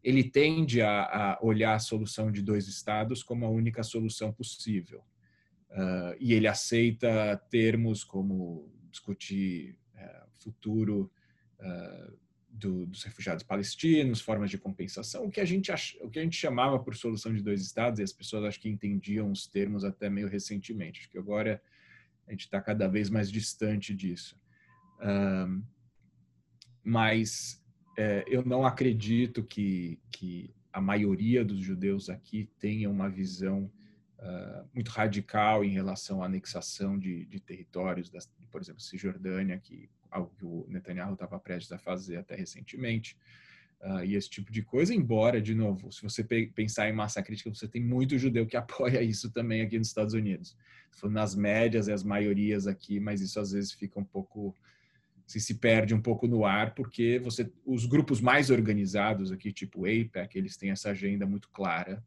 [0.03, 5.03] ele tende a, a olhar a solução de dois estados como a única solução possível.
[5.71, 11.11] uh, e ele aceita termos como discutir uh, futuro
[11.59, 12.26] uh,
[12.57, 16.23] do, dos refugiados palestinos, formas de compensação, o que a gente ach, o que a
[16.23, 19.83] gente chamava por solução de dois estados e as pessoas acho que entendiam os termos
[19.83, 21.01] até meio recentemente.
[21.01, 21.61] Acho que agora
[22.27, 24.39] a gente está cada vez mais distante disso.
[26.83, 27.63] mas
[27.97, 33.71] é, eu não acredito que, que a maioria dos judeus aqui tenha uma visão
[34.19, 38.11] uh, muito radical em relação à anexação de, de territórios,
[38.51, 43.17] por exemplo, Cisjordânia, que algo que o Netanyahu estava prestes a fazer até recentemente,
[43.81, 44.93] uh, e esse tipo de coisa.
[44.93, 49.01] Embora, de novo, se você pensar em massa crítica, você tem muito judeu que apoia
[49.01, 50.55] isso também aqui nos Estados Unidos.
[51.03, 54.55] Nas médias e as maiorias aqui, mas isso às vezes fica um pouco
[55.27, 59.85] se se perde um pouco no ar, porque você, os grupos mais organizados aqui, tipo
[59.85, 62.01] APEC, eles têm essa agenda muito clara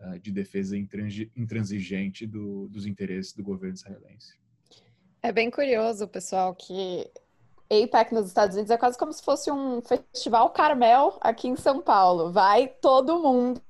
[0.00, 4.34] uh, de defesa intransigente do, dos interesses do governo israelense.
[5.22, 7.08] É bem curioso, pessoal, que
[7.70, 11.80] APEC nos Estados Unidos é quase como se fosse um festival Carmel aqui em São
[11.80, 12.32] Paulo.
[12.32, 13.60] Vai todo mundo,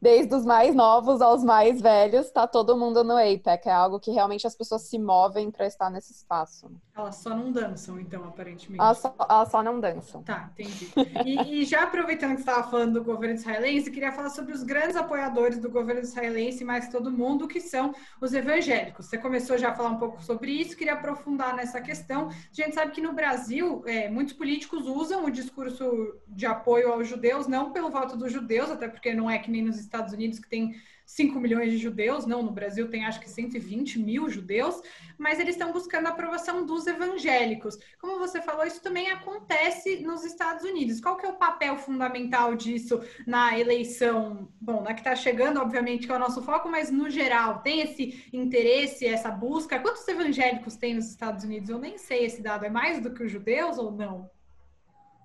[0.00, 3.68] desde os mais novos aos mais velhos, tá todo mundo no APEC.
[3.68, 6.70] É algo que realmente as pessoas se movem para estar nesse espaço.
[6.94, 8.78] Elas só não dançam, então, aparentemente.
[8.78, 10.22] Elas só, elas só não dançam.
[10.22, 10.92] Tá, entendi.
[11.24, 14.62] E, e já aproveitando que você estava falando do governo israelense, queria falar sobre os
[14.62, 19.06] grandes apoiadores do governo israelense, mais todo mundo, que são os evangélicos.
[19.06, 22.28] Você começou já a falar um pouco sobre isso, queria aprofundar nessa questão.
[22.28, 27.08] A gente sabe que no Brasil é, muitos políticos usam o discurso de apoio aos
[27.08, 30.38] judeus, não pelo voto dos judeus, até porque não é que nem nos Estados Unidos
[30.38, 30.74] que tem
[31.06, 34.80] 5 milhões de judeus, não, no Brasil tem acho que 120 mil judeus,
[35.18, 37.78] mas eles estão buscando a aprovação dos evangélicos.
[38.00, 41.00] Como você falou, isso também acontece nos Estados Unidos.
[41.00, 44.48] Qual que é o papel fundamental disso na eleição?
[44.60, 47.80] Bom, na que está chegando, obviamente, que é o nosso foco, mas no geral, tem
[47.80, 49.78] esse interesse, essa busca?
[49.78, 51.68] Quantos evangélicos tem nos Estados Unidos?
[51.68, 52.64] Eu nem sei esse dado.
[52.64, 54.30] É mais do que os judeus ou não?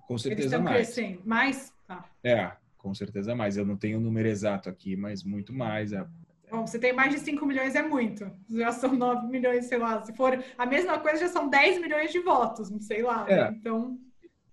[0.08, 0.76] Com certeza Eles estão mais.
[0.76, 1.22] crescendo.
[1.26, 1.74] Mais?
[1.86, 2.06] Tá.
[2.24, 3.58] É, com certeza mais.
[3.58, 5.92] Eu não tenho o número exato aqui, mas muito mais.
[5.92, 6.06] É...
[6.50, 8.30] Bom, você tem mais de 5 milhões é muito.
[8.50, 10.04] Já são 9 milhões, sei lá.
[10.04, 13.26] Se for a mesma coisa, já são 10 milhões de votos, sei lá.
[13.26, 13.34] Né?
[13.34, 13.52] É.
[13.52, 13.58] Né?
[13.60, 14.00] Então.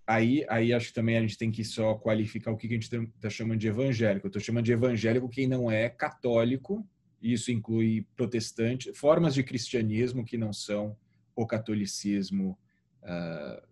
[0.06, 2.94] Aí, aí acho que também a gente tem que só qualificar o que a gente
[2.94, 4.26] está chamando de evangélico.
[4.26, 6.86] Eu estou chamando de evangélico quem não é católico,
[7.22, 10.94] isso inclui protestante, formas de cristianismo que não são
[11.34, 12.58] o catolicismo
[13.02, 13.66] uh,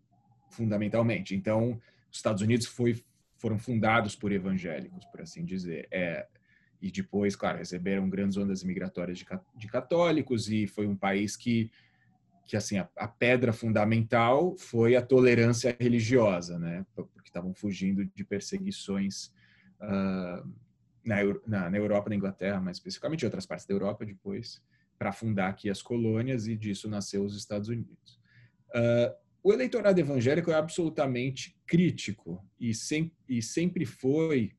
[0.48, 1.34] fundamentalmente.
[1.34, 1.78] Então,
[2.10, 3.02] os Estados Unidos foi
[3.42, 5.88] foram fundados por evangélicos, por assim dizer.
[5.90, 6.28] É,
[6.80, 9.26] e depois, claro, receberam grandes ondas migratórias de,
[9.56, 11.68] de católicos e foi um país que,
[12.46, 16.86] que assim, a, a, pedra fundamental foi a tolerância religiosa, né?
[16.94, 19.26] Porque estavam fugindo de perseguições
[19.80, 20.48] uh,
[21.04, 24.62] na, na, na, Europa, na Inglaterra, mas especificamente em outras partes da Europa depois,
[24.96, 28.20] para fundar aqui as colônias e disso nasceu os Estados Unidos.
[28.68, 34.52] Uh, o eleitorado evangélico é absolutamente crítico e, sem, e sempre foi,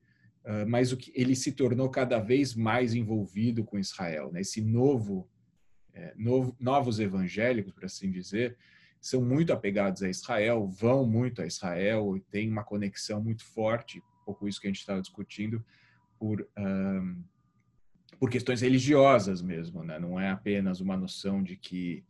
[0.43, 4.31] uh, mas o que ele se tornou cada vez mais envolvido com Israel.
[4.31, 4.41] Né?
[4.41, 5.29] Esse novo,
[5.93, 8.57] é, novo, novos evangélicos, por assim dizer,
[8.99, 13.99] são muito apegados a Israel, vão muito a Israel e têm uma conexão muito forte,
[13.99, 15.63] um pouco isso que a gente estava discutindo,
[16.17, 17.23] por, um,
[18.19, 19.83] por questões religiosas mesmo.
[19.83, 19.99] Né?
[19.99, 22.03] Não é apenas uma noção de que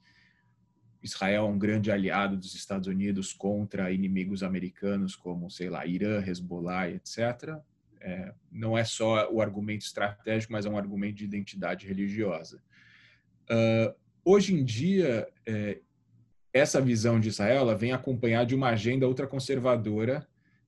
[1.04, 6.24] Israel é um grande aliado dos Estados Unidos contra inimigos americanos como, sei lá, Irã,
[6.26, 7.58] Hezbollah, etc.
[8.00, 12.64] É, não é só o argumento estratégico, mas é um argumento de identidade religiosa.
[13.50, 15.82] Uh, hoje em dia, é,
[16.54, 20.26] essa visão de Israel vem acompanhada de uma agenda ultraconservadora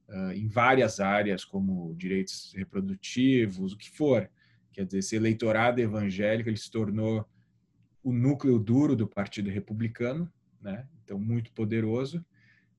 [0.10, 4.30] uh, em várias áreas, como direitos reprodutivos, o que for.
[4.74, 7.26] Quer dizer, esse eleitorado evangélico ele se tornou
[8.06, 10.88] o núcleo duro do Partido Republicano, né?
[11.04, 12.24] então muito poderoso,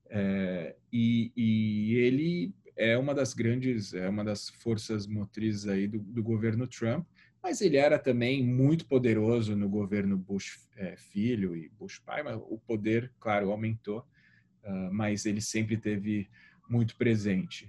[0.09, 5.99] é, e, e, ele é uma das grandes, é uma das forças motrizes aí do,
[5.99, 7.05] do governo Trump,
[7.43, 12.37] mas ele era também muito poderoso no governo Bush é, filho e Bush pai, mas
[12.37, 14.07] o poder, claro, aumentou,
[14.63, 16.29] uh, mas ele sempre teve
[16.69, 17.65] muito presente.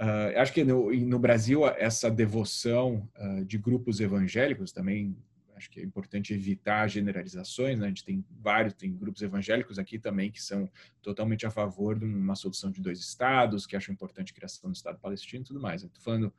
[0.00, 5.16] Uh, acho que no, no, Brasil essa devoção uh, de grupos evangélicos também
[5.58, 7.86] acho que é importante evitar generalizações, né?
[7.86, 10.70] A gente tem vários, tem grupos evangélicos aqui também que são
[11.02, 14.74] totalmente a favor de uma solução de dois estados, que acham importante a criação do
[14.74, 15.82] Estado palestino e tudo mais.
[15.82, 16.32] Estou falando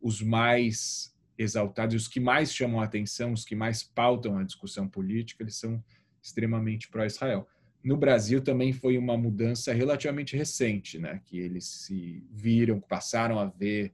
[0.00, 4.88] os mais exaltados, os que mais chamam a atenção, os que mais pautam a discussão
[4.88, 5.82] política, eles são
[6.22, 7.48] extremamente pró-Israel.
[7.82, 11.20] No Brasil também foi uma mudança relativamente recente, né?
[11.24, 13.92] Que eles se viram, passaram a ver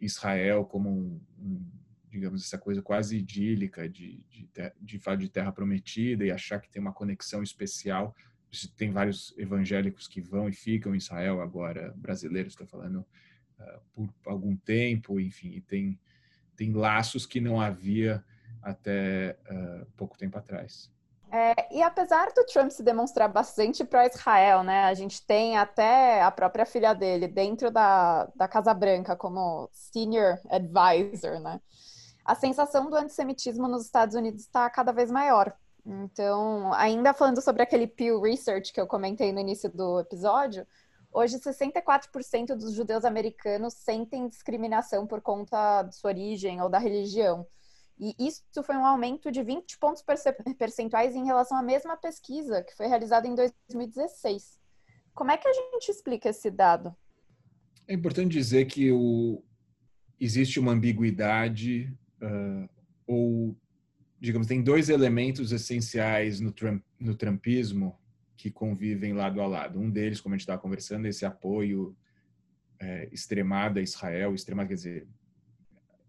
[0.00, 1.83] Israel como um, um
[2.14, 4.48] digamos, essa coisa quase idílica de, de,
[4.80, 8.14] de de terra prometida e achar que tem uma conexão especial.
[8.76, 13.04] Tem vários evangélicos que vão e ficam em Israel agora, brasileiros, estou falando,
[13.58, 13.80] uh,
[14.22, 15.98] por algum tempo, enfim, e tem,
[16.54, 18.24] tem laços que não havia
[18.62, 20.88] até uh, pouco tempo atrás.
[21.32, 26.30] É, e apesar do Trump se demonstrar bastante pró-Israel, né, a gente tem até a
[26.30, 31.60] própria filha dele dentro da, da Casa Branca como senior advisor, né?
[32.24, 35.54] A sensação do antissemitismo nos Estados Unidos está cada vez maior.
[35.84, 40.66] Então, ainda falando sobre aquele Pew Research que eu comentei no início do episódio,
[41.12, 47.46] hoje 64% dos judeus americanos sentem discriminação por conta de sua origem ou da religião.
[47.98, 50.02] E isso foi um aumento de 20 pontos
[50.58, 54.58] percentuais em relação à mesma pesquisa que foi realizada em 2016.
[55.12, 56.96] Como é que a gente explica esse dado?
[57.86, 59.44] É importante dizer que o,
[60.18, 62.68] existe uma ambiguidade uh,
[63.06, 63.56] ou,
[64.20, 67.98] digamos, tem dois elementos essenciais no, Trump, no Trumpismo
[68.36, 69.78] que convivem lado a lado.
[69.78, 71.96] Um deles, como a gente estava conversando, é esse apoio
[72.78, 75.06] é, extremado a Israel, extremado, quer dizer,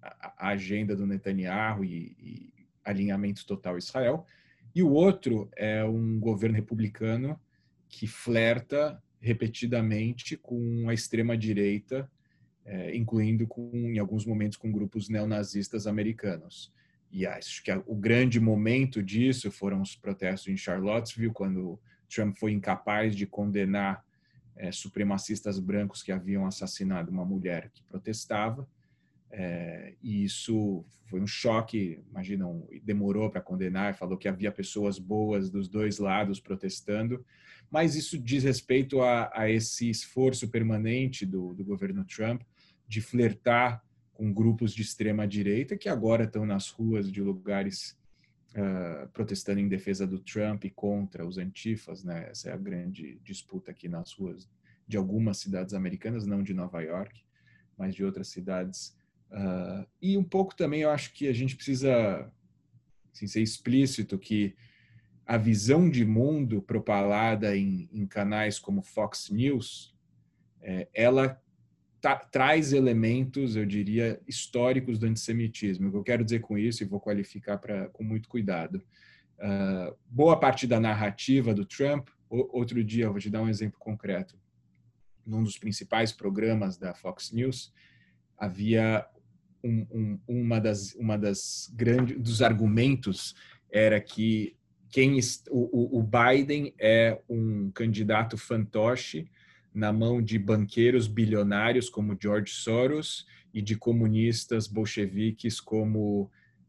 [0.02, 4.26] a, agenda do Netanyahu e, e alinhamento total a Israel.
[4.74, 7.40] E o outro é um governo republicano
[7.88, 12.10] que flerta repetidamente com a extrema direita,
[12.66, 16.74] é, incluindo com, em alguns momentos com grupos neonazistas americanos.
[17.12, 22.52] E acho que o grande momento disso foram os protestos em Charlottesville, quando Trump foi
[22.52, 24.04] incapaz de condenar
[24.56, 28.68] é, supremacistas brancos que haviam assassinado uma mulher que protestava.
[29.30, 35.50] É, e isso foi um choque, imaginam, demorou para condenar, falou que havia pessoas boas
[35.50, 37.24] dos dois lados protestando,
[37.70, 42.42] mas isso diz respeito a, a esse esforço permanente do, do, governo Trump
[42.88, 47.98] de flertar com grupos de extrema direita que agora estão nas ruas de lugares
[48.52, 52.30] uh, protestando em defesa do Trump e contra os antifas, né?
[52.30, 54.50] Essa é a grande disputa aqui nas ruas
[54.88, 57.24] de algumas cidades americanas, não de Nova York,
[57.78, 58.96] mas de outras cidades
[59.32, 62.32] Uh, e um pouco também eu acho que a gente precisa
[63.12, 64.56] assim, ser explícito que
[65.26, 69.96] a visão de mundo propalada em, em canais como Fox News,
[70.62, 71.42] é, ela
[72.14, 75.88] traz elementos, eu diria, históricos do antissemitismo.
[75.88, 78.84] O que eu quero dizer com isso, e vou qualificar pra, com muito cuidado,
[79.40, 83.50] uh, boa parte da narrativa do Trump, o, outro dia, eu vou te dar um
[83.50, 84.38] exemplo concreto,
[85.26, 87.74] num dos principais programas da Fox News,
[88.38, 89.08] havia
[89.64, 93.34] um, um, uma das uma das grandes dos argumentos
[93.72, 94.56] era que
[94.92, 99.28] quem o, o Biden é um candidato fantoche
[99.76, 106.24] na mão de banqueiros bilionários como George Soros e de comunistas bolcheviques como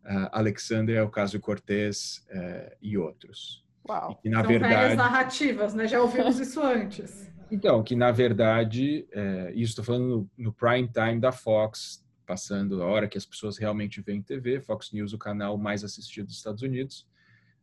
[0.04, 3.64] uh, Alexandre Ocasio-Cortez uh, e outros.
[3.88, 5.86] Uau, e na São verdade narrativas, né?
[5.86, 7.30] Já ouvimos isso antes.
[7.48, 12.82] Então, que na verdade, é, isso estou falando no, no prime time da Fox, passando
[12.82, 16.36] a hora que as pessoas realmente veem TV, Fox News, o canal mais assistido dos
[16.36, 17.06] Estados Unidos.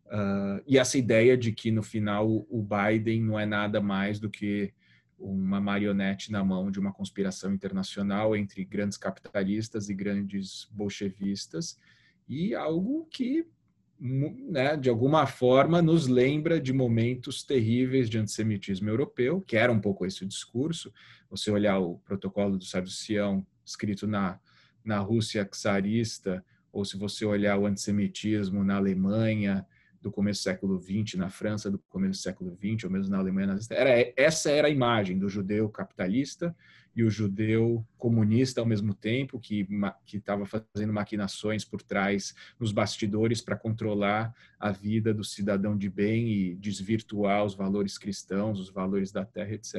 [0.05, 4.29] Uh, e essa ideia de que no final o Biden não é nada mais do
[4.29, 4.73] que
[5.23, 11.79] uma marionete na mão de uma conspiração internacional entre grandes capitalistas e grandes bolchevistas
[12.27, 13.47] e algo que
[13.99, 19.79] né, de alguma forma nos lembra de momentos terríveis de antissemitismo europeu, que era um
[19.79, 20.93] pouco esse o discurso.
[21.29, 24.39] Você olhar o protocolo do Sábio Sião escrito na
[24.83, 29.65] na Rússia czarista, ou se você olhar o antissemitismo na Alemanha
[30.03, 33.17] do começo do século XX, na França do começo do século XX, ou mesmo na
[33.17, 36.55] Alemanha nazista, era, essa era a imagem do judeu capitalista
[36.95, 39.65] e o judeu comunista ao mesmo tempo, que
[40.13, 46.27] estava fazendo maquinações por trás, nos bastidores, para controlar a vida do cidadão de bem
[46.27, 49.75] e desvirtuar os valores cristãos, os valores da terra, etc.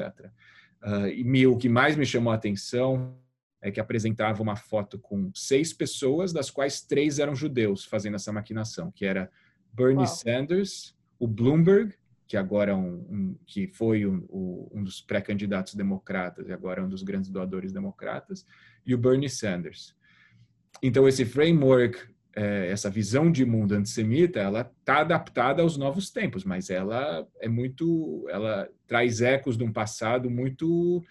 [0.83, 3.15] Uh, e me, o que mais me chamou a atenção
[3.61, 8.31] é, que apresentava uma foto com seis pessoas, das quais três eram judeus fazendo essa
[8.31, 9.31] maquinação, que era
[9.75, 10.07] Bernie Uau.
[10.07, 11.93] Sanders, o Bloomberg,
[12.27, 14.25] que agora é um, um que foi um,
[14.73, 18.45] um dos pré-candidatos democratas e agora é um dos grandes doadores democratas,
[18.85, 19.95] e o Bernie Sanders.
[20.81, 21.99] Então esse framework,
[22.35, 27.47] é, essa visão de mundo antissemita, ela está adaptada aos novos tempos, mas ela é
[27.47, 31.03] muito, ela traz ecos de um passado muito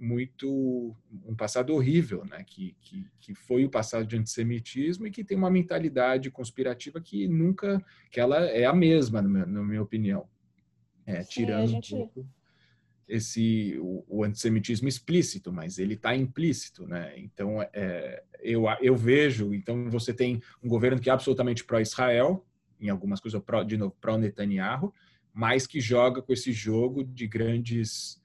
[0.00, 0.96] muito
[1.26, 2.42] um passado horrível, né?
[2.46, 7.28] Que, que, que foi o passado de antissemitismo e que tem uma mentalidade conspirativa que
[7.28, 10.26] nunca, que ela é a mesma, na minha, na minha opinião.
[11.04, 12.26] É, Sim, tirando gente, um pouco...
[13.06, 17.12] esse o, o antissemitismo explícito, mas ele está implícito, né?
[17.18, 22.46] Então é, eu, eu vejo, então você tem um governo que é absolutamente pró-Israel,
[22.80, 24.94] em algumas coisas pró, de novo pró-Netanyahu,
[25.32, 28.19] mas que joga com esse jogo de grandes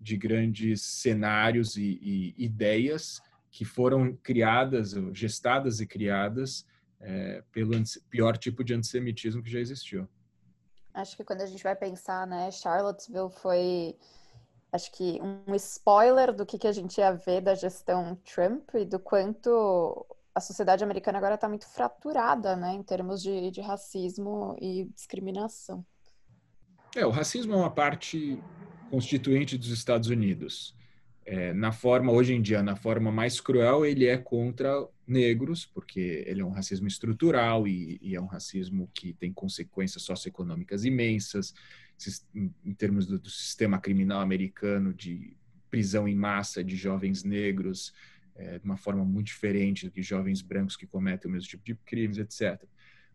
[0.00, 3.20] de grandes cenários e, e ideias
[3.50, 6.64] que foram criadas, gestadas e criadas
[7.00, 7.72] é, pelo
[8.08, 10.08] pior tipo de antissemitismo que já existiu.
[10.94, 13.96] Acho que quando a gente vai pensar, né, Charlottesville foi,
[14.72, 18.84] acho que um spoiler do que, que a gente ia ver da gestão Trump e
[18.84, 24.56] do quanto a sociedade americana agora está muito fraturada, né, em termos de, de racismo
[24.60, 25.84] e discriminação.
[26.96, 28.42] É, o racismo é uma parte
[28.90, 30.74] constituinte dos Estados Unidos
[31.30, 36.24] é, na forma, hoje em dia, na forma mais cruel, ele é contra negros, porque
[36.26, 41.54] ele é um racismo estrutural e, e é um racismo que tem consequências socioeconômicas imensas,
[42.34, 45.36] em, em termos do, do, sistema criminal americano de
[45.70, 47.94] prisão em massa de jovens negros,
[48.34, 51.64] é, de uma forma muito diferente do que jovens brancos que cometem o mesmo tipo
[51.64, 52.64] de crimes, etc.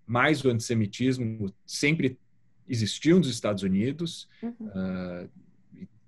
[0.07, 2.17] Mas o antissemitismo sempre
[2.65, 4.55] existiu nos Estados Unidos, uhum.
[4.67, 5.29] uh,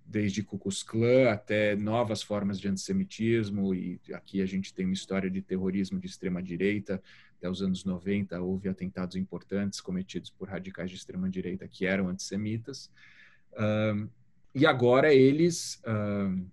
[0.08, 5.30] desde Klux Klan até novas formas de antissemitismo, e aqui a gente tem uma história
[5.30, 7.02] de terrorismo de extrema-direita.
[7.38, 12.90] Até os anos 90 houve atentados importantes cometidos por radicais de extrema-direita que eram antissemitas.
[13.60, 14.08] Um,
[14.56, 16.48] e agora eles, um,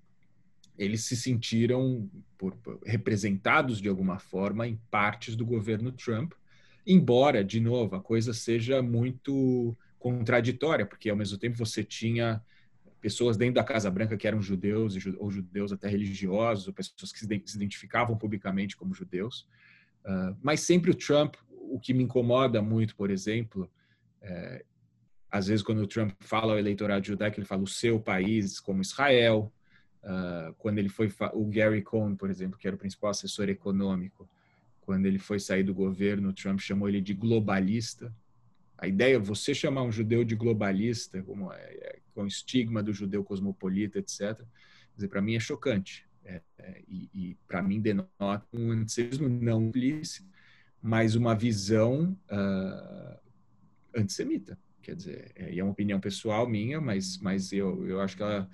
[0.77, 6.33] eles se sentiram por, representados de alguma forma em partes do governo Trump,
[6.85, 12.43] embora, de novo, a coisa seja muito contraditória, porque ao mesmo tempo você tinha
[13.05, 17.19] pessoas dentro da Casa Branca que eram judeus ou judeus até religiosos, ou pessoas que
[17.19, 19.47] se identificavam publicamente como judeus.
[20.07, 23.71] Uh, mas sempre o Trump, o que me incomoda muito, por exemplo,
[24.23, 24.65] é,
[25.31, 28.81] às vezes quando o Trump fala ao eleitorado judaico, ele fala o seu país como
[28.81, 29.53] Israel.
[30.03, 34.27] Uh, quando ele foi o Gary Cohn, por exemplo, que era o principal assessor econômico,
[34.81, 38.11] quando ele foi sair do governo, o Trump chamou ele de globalista.
[38.77, 42.93] A ideia, você chamar um judeu de globalista, como é, é com o estigma do
[42.93, 44.41] judeu cosmopolita, etc.
[45.09, 46.07] para mim é chocante.
[46.25, 50.27] É, é, e, e para mim denota um antissemitismo não implícito,
[50.81, 53.19] mas uma visão uh,
[53.95, 54.59] antissemita.
[54.81, 58.51] Quer dizer, é, é uma opinião pessoal minha, mas, mas eu, eu acho que ela,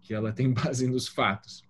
[0.00, 1.64] que ela tem base nos fatos.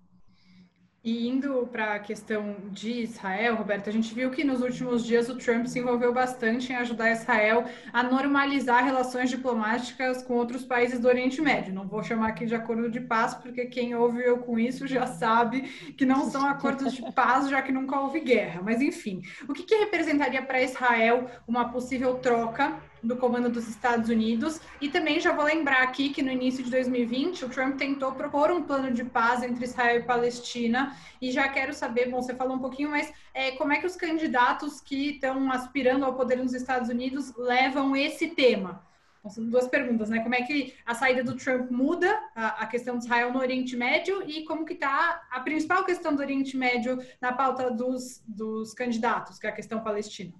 [1.05, 5.29] E indo para a questão de Israel, Roberto, a gente viu que nos últimos dias
[5.29, 11.01] o Trump se envolveu bastante em ajudar Israel a normalizar relações diplomáticas com outros países
[11.01, 11.75] do Oriente Médio.
[11.75, 15.05] Não vou chamar aqui de acordo de paz, porque quem ouve eu com isso já
[15.09, 15.63] sabe
[15.97, 18.61] que não são acordos de paz, já que nunca houve guerra.
[18.63, 24.09] Mas enfim, o que, que representaria para Israel uma possível troca do comando dos Estados
[24.09, 24.61] Unidos.
[24.81, 28.51] E também já vou lembrar aqui que no início de 2020 o Trump tentou propor
[28.51, 30.97] um plano de paz entre Israel e Palestina.
[31.21, 33.97] E já quero saber, bom, você falou um pouquinho, mas é, como é que os
[33.97, 38.87] candidatos que estão aspirando ao poder nos Estados Unidos levam esse tema?
[39.23, 40.21] Então, são duas perguntas, né?
[40.21, 43.77] Como é que a saída do Trump muda a, a questão de Israel no Oriente
[43.77, 48.75] Médio e como que está a principal questão do Oriente Médio na pauta dos, dos
[48.75, 50.35] candidatos, que é a questão palestina?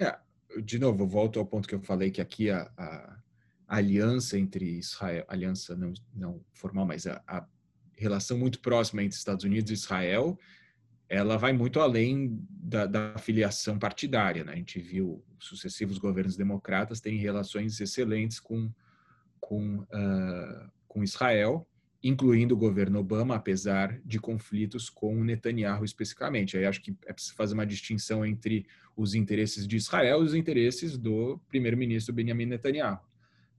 [0.00, 0.18] É,
[0.62, 3.16] de novo, eu volto ao ponto que eu falei que aqui a, a,
[3.66, 7.46] aliança entre Israel, aliança não, não formal, mas a, a,
[7.96, 10.38] relação muito próxima entre Estados Unidos e Israel,
[11.08, 14.44] ela vai muito além da, da filiação partidária.
[14.44, 14.52] Né?
[14.52, 18.70] A gente viu sucessivos governos democratas terem relações excelentes com,
[19.40, 21.66] com, uh, com Israel,
[22.06, 26.56] incluindo o governo Obama, apesar de conflitos com o Netanyahu especificamente.
[26.56, 30.34] Aí acho que é preciso fazer uma distinção entre os interesses de Israel e os
[30.34, 33.00] interesses do primeiro-ministro Benjamin Netanyahu,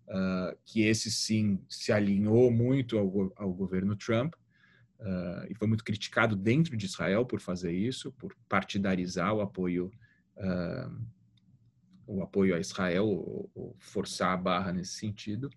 [0.08, 4.34] uh, que esse sim se alinhou muito ao, ao governo Trump
[5.00, 9.92] uh, e foi muito criticado dentro de Israel por fazer isso, por partidarizar o apoio
[10.38, 11.18] uh,
[12.08, 15.50] o apoio a Israel, ou, ou forçar a barra nesse sentido.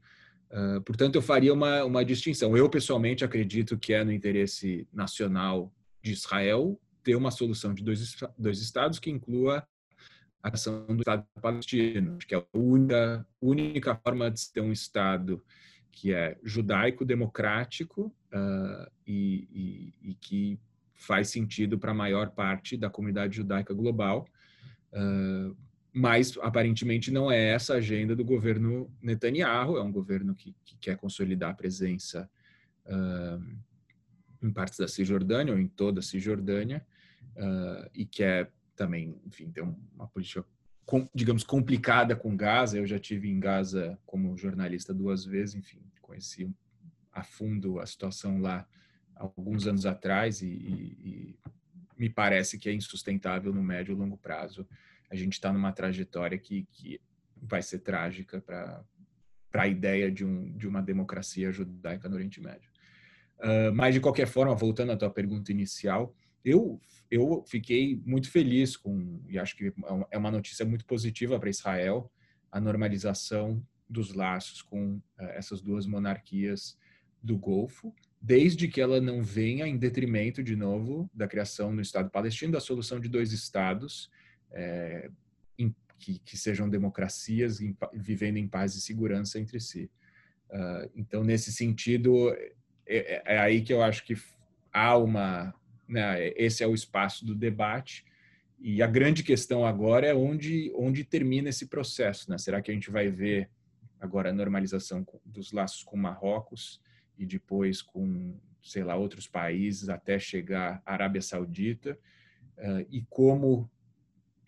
[0.50, 2.56] Uh, portanto, eu faria uma, uma distinção.
[2.56, 5.72] Eu, pessoalmente, acredito que é no interesse nacional
[6.02, 9.66] de Israel ter uma solução de dois, dois estados que inclua
[10.42, 15.42] a questão do Estado palestino, que é a única, única forma de ter um Estado
[15.92, 20.58] que é judaico, democrático uh, e, e, e, que
[20.94, 24.26] faz sentido para a maior parte da comunidade judaica global.
[24.92, 25.56] Uh,
[25.92, 30.76] mas aparentemente não é essa a agenda do governo Netanyahu, é um governo que, que
[30.76, 32.30] quer consolidar a presença
[32.86, 33.58] uh,
[34.42, 36.86] em partes da Cisjordânia ou em toda a Cisjordânia
[37.36, 40.44] uh, e quer também, enfim, ter uma política,
[41.14, 42.78] digamos, complicada com Gaza.
[42.78, 46.50] Eu já tive em Gaza como jornalista duas vezes, enfim, conheci
[47.12, 48.66] a fundo a situação lá
[49.14, 51.38] alguns anos atrás e, e, e
[51.98, 54.66] me parece que é insustentável no médio e longo prazo.
[55.10, 57.00] A gente está numa trajetória que, que
[57.36, 58.84] vai ser trágica para
[59.54, 62.70] a ideia de, um, de uma democracia judaica no Oriente Médio.
[63.38, 66.80] Uh, mas, de qualquer forma, voltando à tua pergunta inicial, eu,
[67.10, 69.72] eu fiquei muito feliz com, e acho que é,
[70.12, 72.10] é uma notícia muito positiva para Israel,
[72.52, 76.78] a normalização dos laços com uh, essas duas monarquias
[77.22, 82.10] do Golfo, desde que ela não venha em detrimento, de novo, da criação no Estado
[82.10, 84.10] palestino, da solução de dois Estados
[84.52, 85.10] é,
[85.58, 89.90] em, que, que, sejam democracias em, vivendo em paz e segurança entre si.
[90.50, 92.52] Uh, então, nesse sentido, é,
[92.86, 94.16] é, é, aí que eu acho que
[94.72, 95.54] há uma.
[95.88, 98.04] Né, esse é o espaço do debate.
[98.58, 102.30] E a grande questão agora é onde, onde termina esse processo.
[102.30, 102.36] Né?
[102.36, 103.48] Será que a gente vai ver
[103.98, 106.80] agora a normalização dos laços com Marrocos?
[107.20, 111.98] e depois com, sei lá, outros países até chegar à Arábia Saudita,
[112.56, 113.70] uh, e como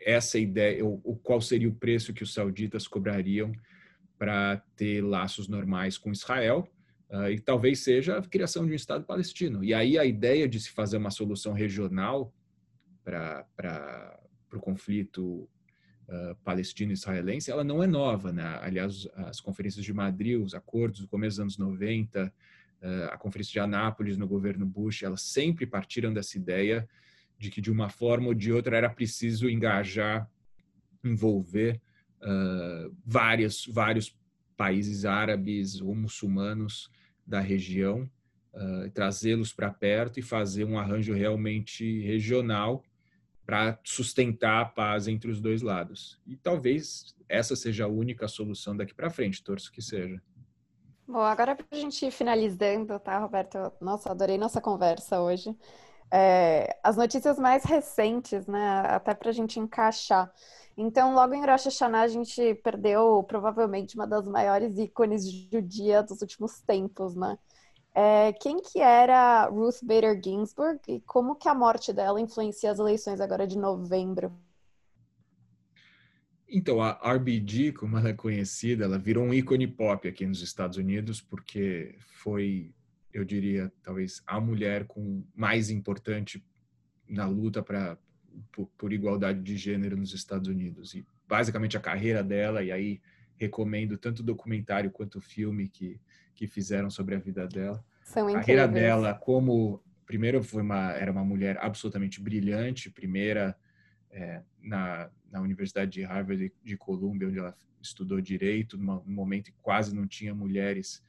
[0.04, 3.52] essa ideia, ou, ou, qual seria o preço que os sauditas cobrariam
[4.18, 6.68] para ter laços normais com Israel,
[7.10, 9.64] uh, e talvez seja a criação de um Estado palestino.
[9.64, 12.32] E aí a ideia de se fazer uma solução regional
[13.04, 14.18] para
[14.52, 15.48] o conflito
[16.08, 18.32] Uh, palestino-israelense, ela não é nova.
[18.32, 18.42] Né?
[18.60, 22.30] Aliás, as conferências de Madrid, os acordos do começo dos anos 90,
[22.82, 26.88] eh, a Conferência de Anápolis no governo Bush, elas sempre partiram dessa ideia
[27.42, 30.30] de que de uma forma ou de outra era preciso engajar,
[31.02, 31.80] envolver
[32.22, 34.16] uh, vários, vários
[34.56, 36.88] países árabes ou muçulmanos
[37.26, 38.08] da região,
[38.54, 42.84] uh, trazê-los para perto e fazer um arranjo realmente regional
[43.44, 46.20] para sustentar a paz entre os dois lados.
[46.24, 50.22] E talvez essa seja a única solução daqui para frente, torço que seja.
[51.08, 53.58] Bom, agora para a gente ir finalizando, tá, Roberto?
[53.80, 55.56] Nossa, adorei nossa conversa hoje.
[56.14, 58.80] É, as notícias mais recentes, né?
[58.86, 60.30] Até para a gente encaixar.
[60.76, 66.20] Então, logo em Rosh Hashanah, a gente perdeu provavelmente uma das maiores ícones judia dos
[66.20, 67.38] últimos tempos, né?
[67.94, 72.78] É, quem que era Ruth Bader Ginsburg e como que a morte dela influencia as
[72.78, 74.32] eleições agora de novembro?
[76.48, 80.76] Então, a RBG, como ela é conhecida, ela virou um ícone pop aqui nos Estados
[80.76, 82.74] Unidos porque foi,
[83.12, 86.44] eu diria, talvez a mulher com mais importante
[87.08, 87.98] na luta para
[88.50, 90.94] por, por, igualdade de gênero nos Estados Unidos.
[90.94, 93.02] E basicamente a carreira dela, e aí
[93.36, 96.00] recomendo tanto o documentário quanto o filme que,
[96.34, 97.84] que fizeram sobre a vida dela.
[98.02, 103.56] São a carreira dela como primeiro foi uma era uma mulher absolutamente brilhante, primeira
[104.10, 109.58] é, na, na Universidade de Harvard de, Columbia, onde ela estudou direito, num momento que
[109.60, 111.02] quase não tinha mulheres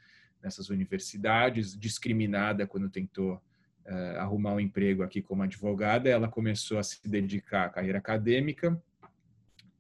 [0.44, 6.84] nessas universidades, discriminada quando tentou uh, arrumar um emprego aqui como advogada, ela começou a
[6.84, 8.80] se dedicar à carreira acadêmica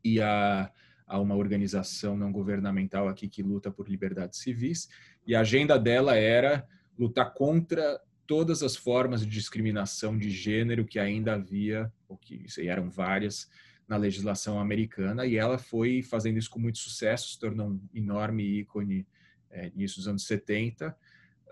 [0.03, 0.71] e a,
[1.05, 4.89] a uma organização não governamental aqui que luta por liberdades civis,
[5.27, 10.97] e a agenda dela era lutar contra todas as formas de discriminação de gênero que
[10.97, 13.49] ainda havia, ou que eram várias,
[13.87, 18.43] na legislação americana, e ela foi fazendo isso com muito sucesso, se tornou um enorme
[18.59, 19.05] ícone
[19.53, 20.93] é, dos anos 70, uh,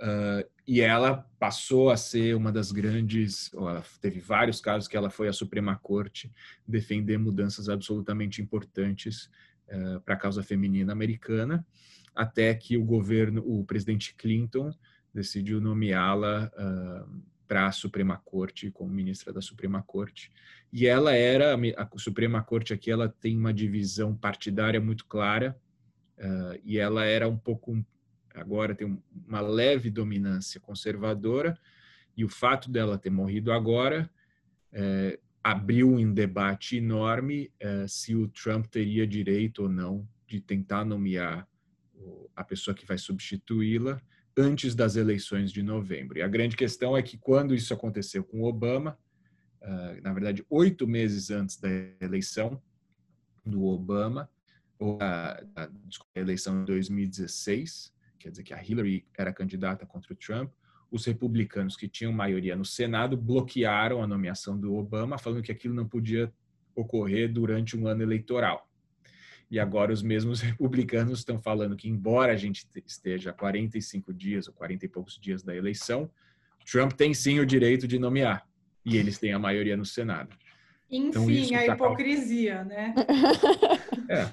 [0.01, 3.51] ah, e ela passou a ser uma das grandes,
[4.01, 6.31] teve vários casos que ela foi à Suprema Corte
[6.67, 9.29] defender mudanças absolutamente importantes
[9.67, 11.65] uh, para a causa feminina americana,
[12.15, 14.73] até que o governo, o presidente Clinton,
[15.13, 20.31] decidiu nomeá-la uh, para a Suprema Corte como ministra da Suprema Corte.
[20.71, 25.59] E ela era a Suprema Corte aqui, ela tem uma divisão partidária muito clara
[26.21, 27.83] uh, e ela era um pouco
[28.33, 28.97] agora tem
[29.27, 31.57] uma leve dominância conservadora
[32.15, 34.09] e o fato dela ter morrido agora
[34.73, 40.85] uh, abriu um debate enorme uh, se o Trump teria direito ou não de tentar
[40.85, 41.47] nomear
[42.35, 44.01] a pessoa que vai substituí-la
[44.37, 46.17] antes das eleições de novembro.
[46.17, 48.97] E a grande questão é que quando isso aconteceu com Obama,
[49.61, 51.69] uh, na verdade, oito meses antes da
[51.99, 52.61] eleição
[53.45, 54.29] do Obama,
[54.99, 55.63] a, a,
[56.15, 60.51] a eleição de 2016, quer dizer que a Hillary era candidata contra o Trump,
[60.91, 65.73] os republicanos que tinham maioria no Senado bloquearam a nomeação do Obama, falando que aquilo
[65.73, 66.31] não podia
[66.75, 68.69] ocorrer durante um ano eleitoral.
[69.49, 74.47] E agora os mesmos republicanos estão falando que, embora a gente esteja a 45 dias
[74.47, 76.09] ou 40 e poucos dias da eleição,
[76.69, 78.47] Trump tem sim o direito de nomear.
[78.85, 80.35] E eles têm a maioria no Senado.
[80.89, 82.93] Enfim, então, a tá hipocrisia, né?
[84.09, 84.29] É.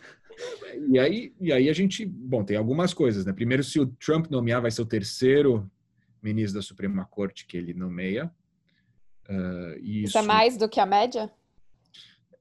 [0.88, 3.32] E aí, e aí a gente, bom, tem algumas coisas, né?
[3.32, 5.70] Primeiro, se o Trump nomear, vai ser o terceiro
[6.22, 8.30] ministros da Suprema Corte que ele nomeia.
[9.28, 10.08] Uh, isso...
[10.08, 11.30] isso é mais do que a média?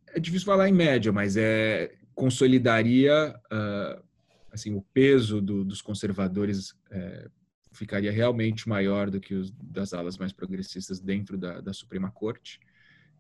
[0.08, 4.04] É difícil falar em média, mas é consolidaria uh,
[4.52, 7.30] assim o peso do, dos conservadores é,
[7.72, 12.60] ficaria realmente maior do que os das alas mais progressistas dentro da, da Suprema Corte.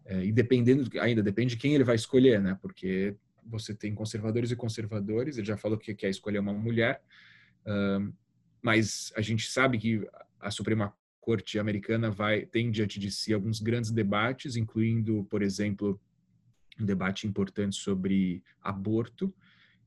[0.05, 2.57] É, e dependendo, ainda depende de quem ele vai escolher, né?
[2.61, 3.15] Porque
[3.47, 7.01] você tem conservadores e conservadores, ele já falou que quer escolher uma mulher,
[8.61, 10.07] mas a gente sabe que
[10.39, 15.99] a Suprema Corte americana vai tem diante de si alguns grandes debates, incluindo, por exemplo,
[16.79, 19.33] um debate importante sobre aborto,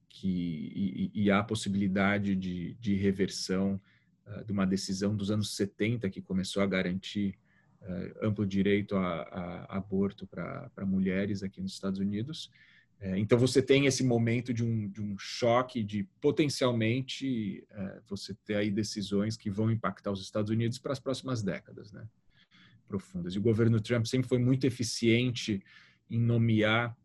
[0.07, 0.29] que,
[0.75, 3.81] e, e a possibilidade de, de reversão
[4.27, 7.39] uh, de uma decisão dos anos 70 que começou a garantir
[7.81, 12.51] uh, amplo direito a, a aborto para mulheres aqui nos Estados Unidos.
[13.01, 17.67] Uh, então você tem esse momento de um, de um choque de potencialmente
[18.09, 22.07] você ter aí decisões que vão impactar os Estados Unidos para as próximas décadas, né?
[22.87, 23.35] Profundas.
[23.35, 25.63] E o governo Trump sempre foi muito eficiente
[26.11, 26.97] em nomear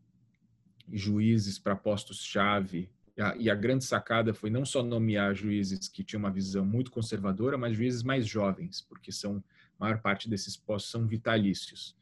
[0.92, 2.90] juízes para postos-chave
[3.38, 7.58] e a grande sacada foi não só nomear juízes que tinham uma visão muito conservadora,
[7.58, 9.42] mas juízes mais jovens, porque são
[9.80, 11.96] a maior parte desses postos são vitalícios.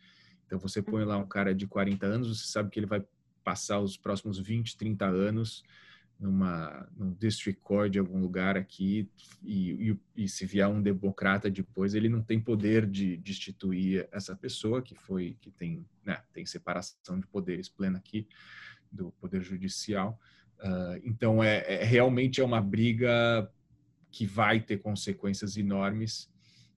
[0.46, 3.04] Então você põe lá um cara de 40 anos, você sabe que ele vai
[3.44, 5.64] passar os próximos 20, 30 anos
[6.20, 9.10] numa num district court de algum lugar aqui
[9.44, 14.36] e, e, e, se vier um democrata depois ele não tem poder de destituir essa
[14.36, 18.28] pessoa que foi que tem né, tem separação de poderes plena aqui
[18.91, 20.20] do poder judicial
[20.64, 23.52] Uh, então, é, é, realmente é uma briga
[24.10, 26.32] que vai ter consequências enormes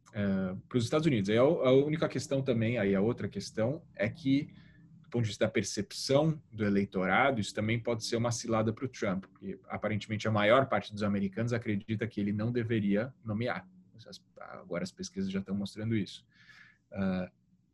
[0.08, 1.30] uh, para os Estados Unidos.
[1.30, 4.48] Aí a, a, única questão também, aí a outra questão é que,
[5.06, 8.84] do ponto de vista da percepção do eleitorado, isso também pode ser uma cilada para
[8.84, 13.66] o Trump, porque aparentemente a maior parte dos americanos acredita que ele não deveria nomear.
[14.60, 16.26] Agora as pesquisas já estão mostrando isso.
[16.90, 17.30] Uh,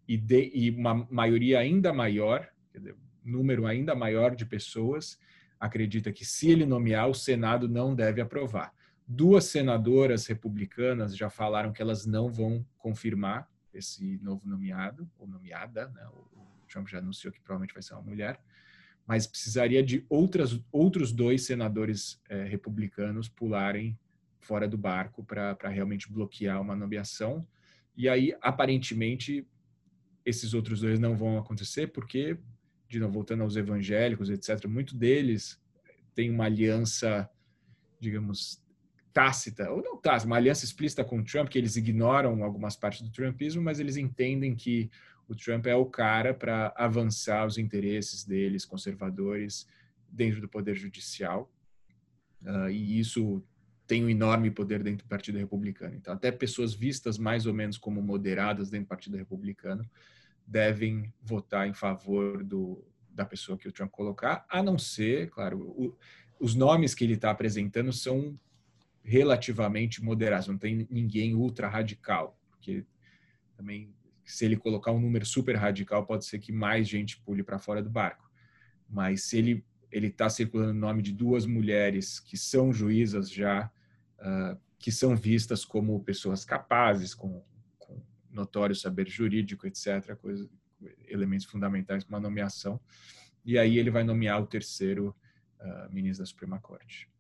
[0.07, 5.19] e, de, e uma maioria ainda maior, dizer, número ainda maior de pessoas
[5.59, 8.75] acredita que se ele nomear, o Senado não deve aprovar.
[9.07, 15.89] Duas senadoras republicanas já falaram que elas não vão confirmar esse novo nomeado, ou nomeada,
[15.89, 16.07] né?
[16.09, 16.43] o
[16.73, 18.41] Trump já anunciou que provavelmente vai ser uma mulher,
[19.07, 23.99] mas precisaria de outras, outros dois senadores é, republicanos pularem
[24.39, 27.47] fora do barco para realmente bloquear uma nomeação.
[27.97, 29.47] E aí, aparentemente,
[30.25, 32.39] esses outros dois não vão acontecer, porque
[32.93, 35.59] de novo, voltando aos evangélicos, etc., muito deles
[36.15, 37.29] tem uma aliança,
[37.99, 38.63] digamos,
[39.15, 43.01] tácita, ou não tácita, uma aliança explícita com o Trump, que eles ignoram algumas partes
[43.01, 44.91] do Trumpismo, mas eles entendem que
[45.33, 49.67] o Trump é o cara para avançar os interesses deles, conservadores,
[50.09, 51.51] dentro do poder judicial.
[52.43, 53.43] Uh, e isso
[53.87, 55.95] tem um enorme poder dentro do Partido Republicano.
[55.95, 59.89] Então, até pessoas vistas mais ou menos como moderadas dentro do Partido Republicano
[60.47, 65.61] devem votar em favor do, da pessoa que o Trump colocar, a não ser, claro,
[65.61, 65.97] o,
[66.39, 68.39] os nomes que ele está apresentando são
[69.05, 72.85] relativamente moderados, não tem ninguém ultra radical, porque
[73.57, 73.93] também
[74.35, 77.83] se ele colocar um número super radical, pode ser que mais gente pule para fora
[77.83, 78.31] do barco.
[78.89, 83.71] Mas se ele ele está circulando o nome de duas mulheres que são juízas já,
[84.19, 87.45] uh, que são vistas como pessoas capazes, com
[88.31, 90.49] notório saber jurídico, etc., coisa,
[91.07, 92.81] elementos fundamentais para uma nomeação.
[93.45, 95.15] E aí ele vai nomear o terceiro
[95.61, 97.11] uh, ministro da Suprema Corte.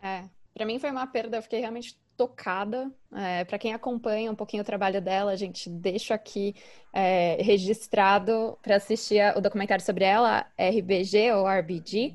[0.00, 2.90] É, para mim foi uma perda, eu fiquei realmente tocada.
[3.14, 6.54] É, para quem acompanha um pouquinho o trabalho dela, a gente deixa aqui
[6.92, 12.14] é, registrado para assistir o documentário sobre ela, RBG ou RBG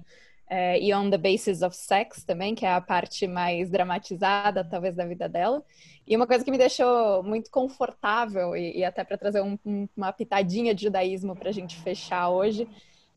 [0.51, 4.97] é, e On the Basis of Sex também, que é a parte mais dramatizada, talvez,
[4.97, 5.63] da vida dela.
[6.05, 9.87] E uma coisa que me deixou muito confortável, e, e até para trazer um, um,
[9.95, 12.67] uma pitadinha de judaísmo para a gente fechar hoje,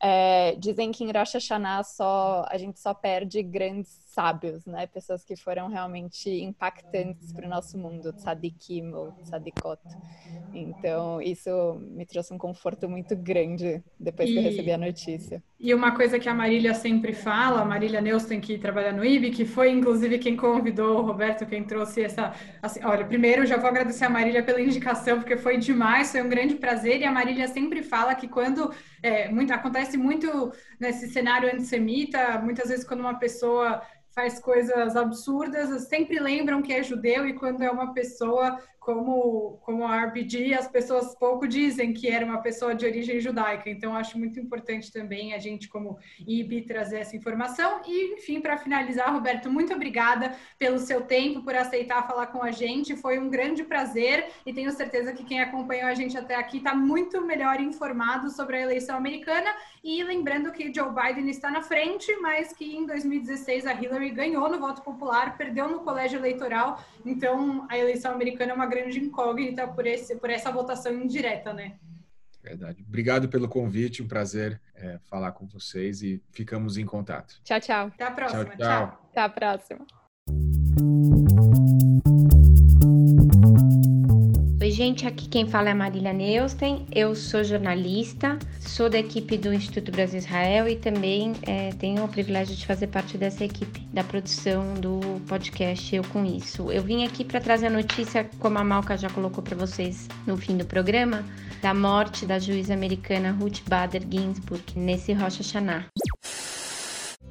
[0.01, 4.87] é, dizem que em Rosh Hashanah só, a gente só perde grandes sábios, né?
[4.87, 9.81] Pessoas que foram realmente impactantes para o nosso mundo, tzadikim ou tzadikot.
[10.53, 11.49] Então, isso
[11.91, 15.43] me trouxe um conforto muito grande depois e, que eu recebi a notícia.
[15.59, 19.31] E uma coisa que a Marília sempre fala, a Marília Neusten, que trabalha no IB,
[19.31, 22.33] que foi inclusive quem convidou o Roberto, quem trouxe essa.
[22.61, 26.29] Assim, olha, primeiro já vou agradecer a Marília pela indicação, porque foi demais, foi um
[26.29, 27.01] grande prazer.
[27.01, 28.71] E a Marília sempre fala que quando
[29.05, 33.83] é, muito, acontece muito nesse cenário antissemita, muitas vezes quando uma pessoa
[34.15, 39.83] faz coisas absurdas, sempre lembram que é judeu e quando é uma pessoa como, como
[39.83, 43.67] a RPG, as pessoas pouco dizem que era uma pessoa de origem judaica.
[43.67, 47.81] Então, acho muito importante também a gente, como IB, trazer essa informação.
[47.87, 52.51] E, enfim, para finalizar, Roberto, muito obrigada pelo seu tempo, por aceitar falar com a
[52.51, 52.95] gente.
[52.95, 56.75] Foi um grande prazer e tenho certeza que quem acompanhou a gente até aqui está
[56.75, 59.51] muito melhor informado sobre a eleição americana.
[59.83, 64.47] E lembrando que Joe Biden está na frente, mas que em 2016 a Hillary ganhou
[64.47, 66.79] no voto popular, perdeu no colégio eleitoral.
[67.03, 71.77] Então, a eleição americana é uma grande incógnita por, esse, por essa votação indireta, né?
[72.43, 72.85] Verdade.
[72.87, 77.41] Obrigado pelo convite, um prazer é, falar com vocês e ficamos em contato.
[77.43, 77.87] Tchau, tchau.
[77.87, 78.45] Até a próxima.
[78.45, 78.87] Tchau, tchau.
[78.87, 79.09] tchau.
[79.09, 79.85] Até a próxima.
[84.75, 86.85] Gente, aqui quem fala é Marília Neusten.
[86.91, 92.09] Eu sou jornalista, sou da equipe do Instituto Brasil Israel e também é, tenho o
[92.09, 94.99] privilégio de fazer parte dessa equipe da produção do
[95.29, 96.69] podcast Eu Com Isso.
[96.73, 100.35] Eu vim aqui para trazer a notícia, como a Malca já colocou para vocês no
[100.35, 101.23] fim do programa,
[101.61, 105.85] da morte da juíza americana Ruth Bader Ginsburg nesse Rosh Hashanah.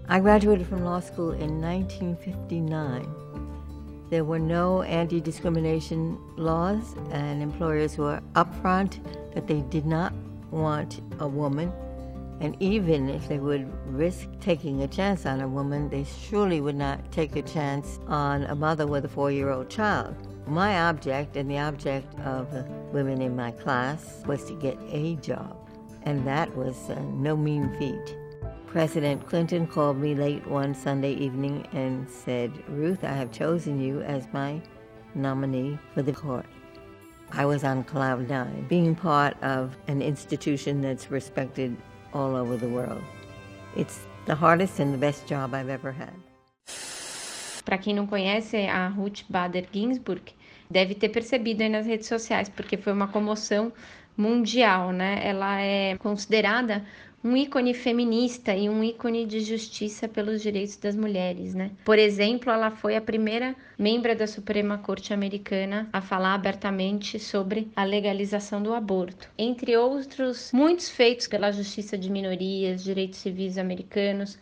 [0.08, 3.23] I graduated from law school in 1959.
[4.10, 8.98] There were no anti discrimination laws, and employers were upfront
[9.34, 10.12] that they did not
[10.50, 11.72] want a woman.
[12.40, 16.76] And even if they would risk taking a chance on a woman, they surely would
[16.76, 20.14] not take a chance on a mother with a four year old child.
[20.46, 25.16] My object and the object of the women in my class was to get a
[25.16, 25.56] job,
[26.02, 28.16] and that was uh, no mean feat.
[28.74, 34.00] President Clinton called me late one Sunday evening and said, Ruth, I have chosen you
[34.00, 34.60] as my
[35.14, 36.46] nominee for the court.
[37.30, 41.76] I was on cloud nine, being part of an institution that's respected
[42.12, 43.00] all over the world.
[43.76, 46.14] It's the hardest and the best job I've ever had.
[47.64, 50.34] Para quem não conhece, a Ruth Bader Ginsburg
[50.68, 53.72] deve ter percebido aí nas redes sociais, porque foi uma comoção
[54.16, 55.20] mundial, né?
[55.22, 56.84] Ela é considerada
[57.24, 61.70] um ícone feminista e um ícone de justiça pelos direitos das mulheres, né?
[61.82, 67.68] Por exemplo, ela foi a primeira membro da Suprema Corte Americana a falar abertamente sobre
[67.74, 74.38] a legalização do aborto, entre outros muitos feitos pela justiça de minorias, direitos civis americanos,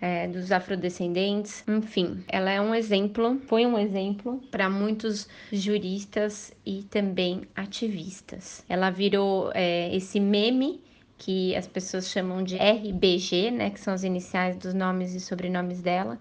[0.00, 6.82] é, dos afrodescendentes, enfim, ela é um exemplo, foi um exemplo para muitos juristas e
[6.84, 8.64] também ativistas.
[8.68, 10.80] Ela virou é, esse meme
[11.24, 15.80] que as pessoas chamam de RBG, né, que são as iniciais dos nomes e sobrenomes
[15.80, 16.18] dela.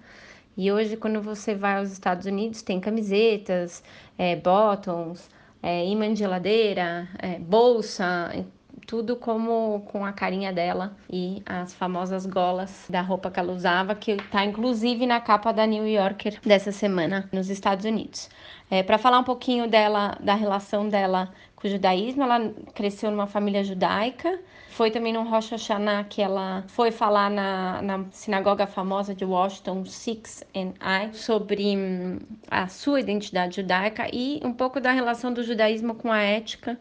[0.56, 3.84] E hoje, quando você vai aos Estados Unidos, tem camisetas,
[4.16, 5.28] é, bottoms,
[5.64, 8.46] é, imã de geladeira, é, bolsa,
[8.86, 13.96] tudo como com a carinha dela e as famosas golas da roupa que ela usava,
[13.96, 18.30] que está inclusive na capa da New Yorker dessa semana nos Estados Unidos.
[18.70, 21.32] É, Para falar um pouquinho dela, da relação dela
[21.62, 24.40] com o judaísmo, ela cresceu numa família judaica,
[24.70, 29.86] foi também no Rosh Hashanah que ela foi falar na, na sinagoga famosa de Washington,
[29.86, 32.18] Six and I, sobre hum,
[32.50, 36.80] a sua identidade judaica e um pouco da relação do judaísmo com a ética.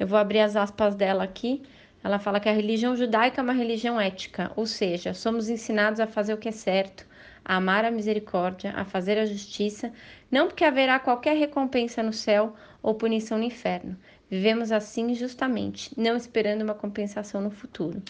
[0.00, 1.62] Eu vou abrir as aspas dela aqui.
[2.02, 6.06] Ela fala que a religião judaica é uma religião ética, ou seja, somos ensinados a
[6.06, 7.06] fazer o que é certo,
[7.44, 9.92] a amar a misericórdia, a fazer a justiça,
[10.30, 13.96] não porque haverá qualquer recompensa no céu ou punição no inferno,
[14.34, 18.02] Vivemos assim justamente, não esperando uma compensação no futuro.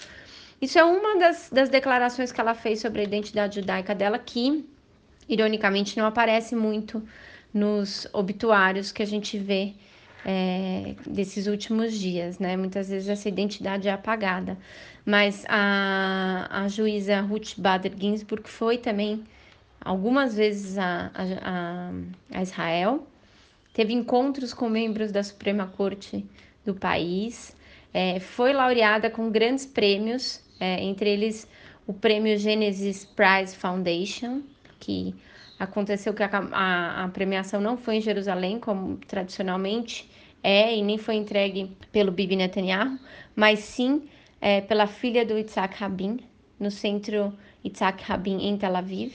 [0.60, 4.64] Isso é uma das, das declarações que ela fez sobre a identidade judaica dela, que,
[5.28, 7.02] ironicamente, não aparece muito
[7.52, 9.74] nos obituários que a gente vê
[10.24, 12.56] é, desses últimos dias, né?
[12.56, 14.56] Muitas vezes essa identidade é apagada.
[15.04, 19.22] Mas a, a juíza Ruth Bader Ginsburg foi também
[19.78, 21.90] algumas vezes a, a,
[22.38, 23.06] a Israel
[23.74, 26.24] teve encontros com membros da Suprema Corte
[26.64, 27.54] do país,
[27.92, 31.46] é, foi laureada com grandes prêmios, é, entre eles
[31.86, 34.42] o prêmio Genesis Prize Foundation,
[34.80, 35.14] que
[35.58, 40.10] aconteceu que a, a, a, premiação não foi em Jerusalém, como tradicionalmente
[40.42, 42.98] é, e nem foi entregue pelo Bibi Netanyahu,
[43.34, 44.08] mas sim
[44.40, 46.20] é, pela filha do Itzhak Rabin,
[46.58, 47.32] no centro
[47.64, 49.14] Itzhak Rabin em Tel Aviv.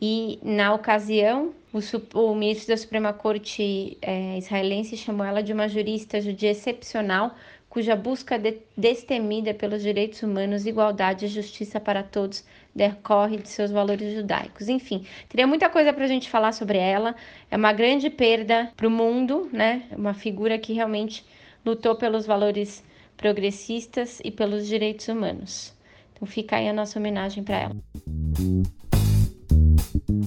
[0.00, 5.68] E na ocasião, o, o ministro da Suprema Corte é, israelense chamou ela de uma
[5.68, 7.34] jurista judia excepcional,
[7.68, 12.44] cuja busca de, destemida pelos direitos humanos, igualdade e justiça para todos
[12.74, 14.68] decorre de seus valores judaicos.
[14.68, 17.14] Enfim, teria muita coisa para a gente falar sobre ela.
[17.50, 19.84] É uma grande perda para o mundo, né?
[19.92, 21.24] Uma figura que realmente
[21.64, 22.84] lutou pelos valores
[23.16, 25.74] progressistas e pelos direitos humanos.
[26.14, 27.76] Então fica aí a nossa homenagem para ela.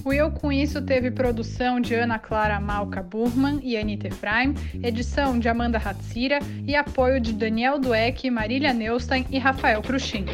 [0.04, 5.38] O Eu Com Isso teve produção de Ana Clara Malca Burman e Anita Efraim, edição
[5.38, 10.24] de Amanda Hatzira e apoio de Daniel Dueck, Marília Neustein e Rafael Cruxin.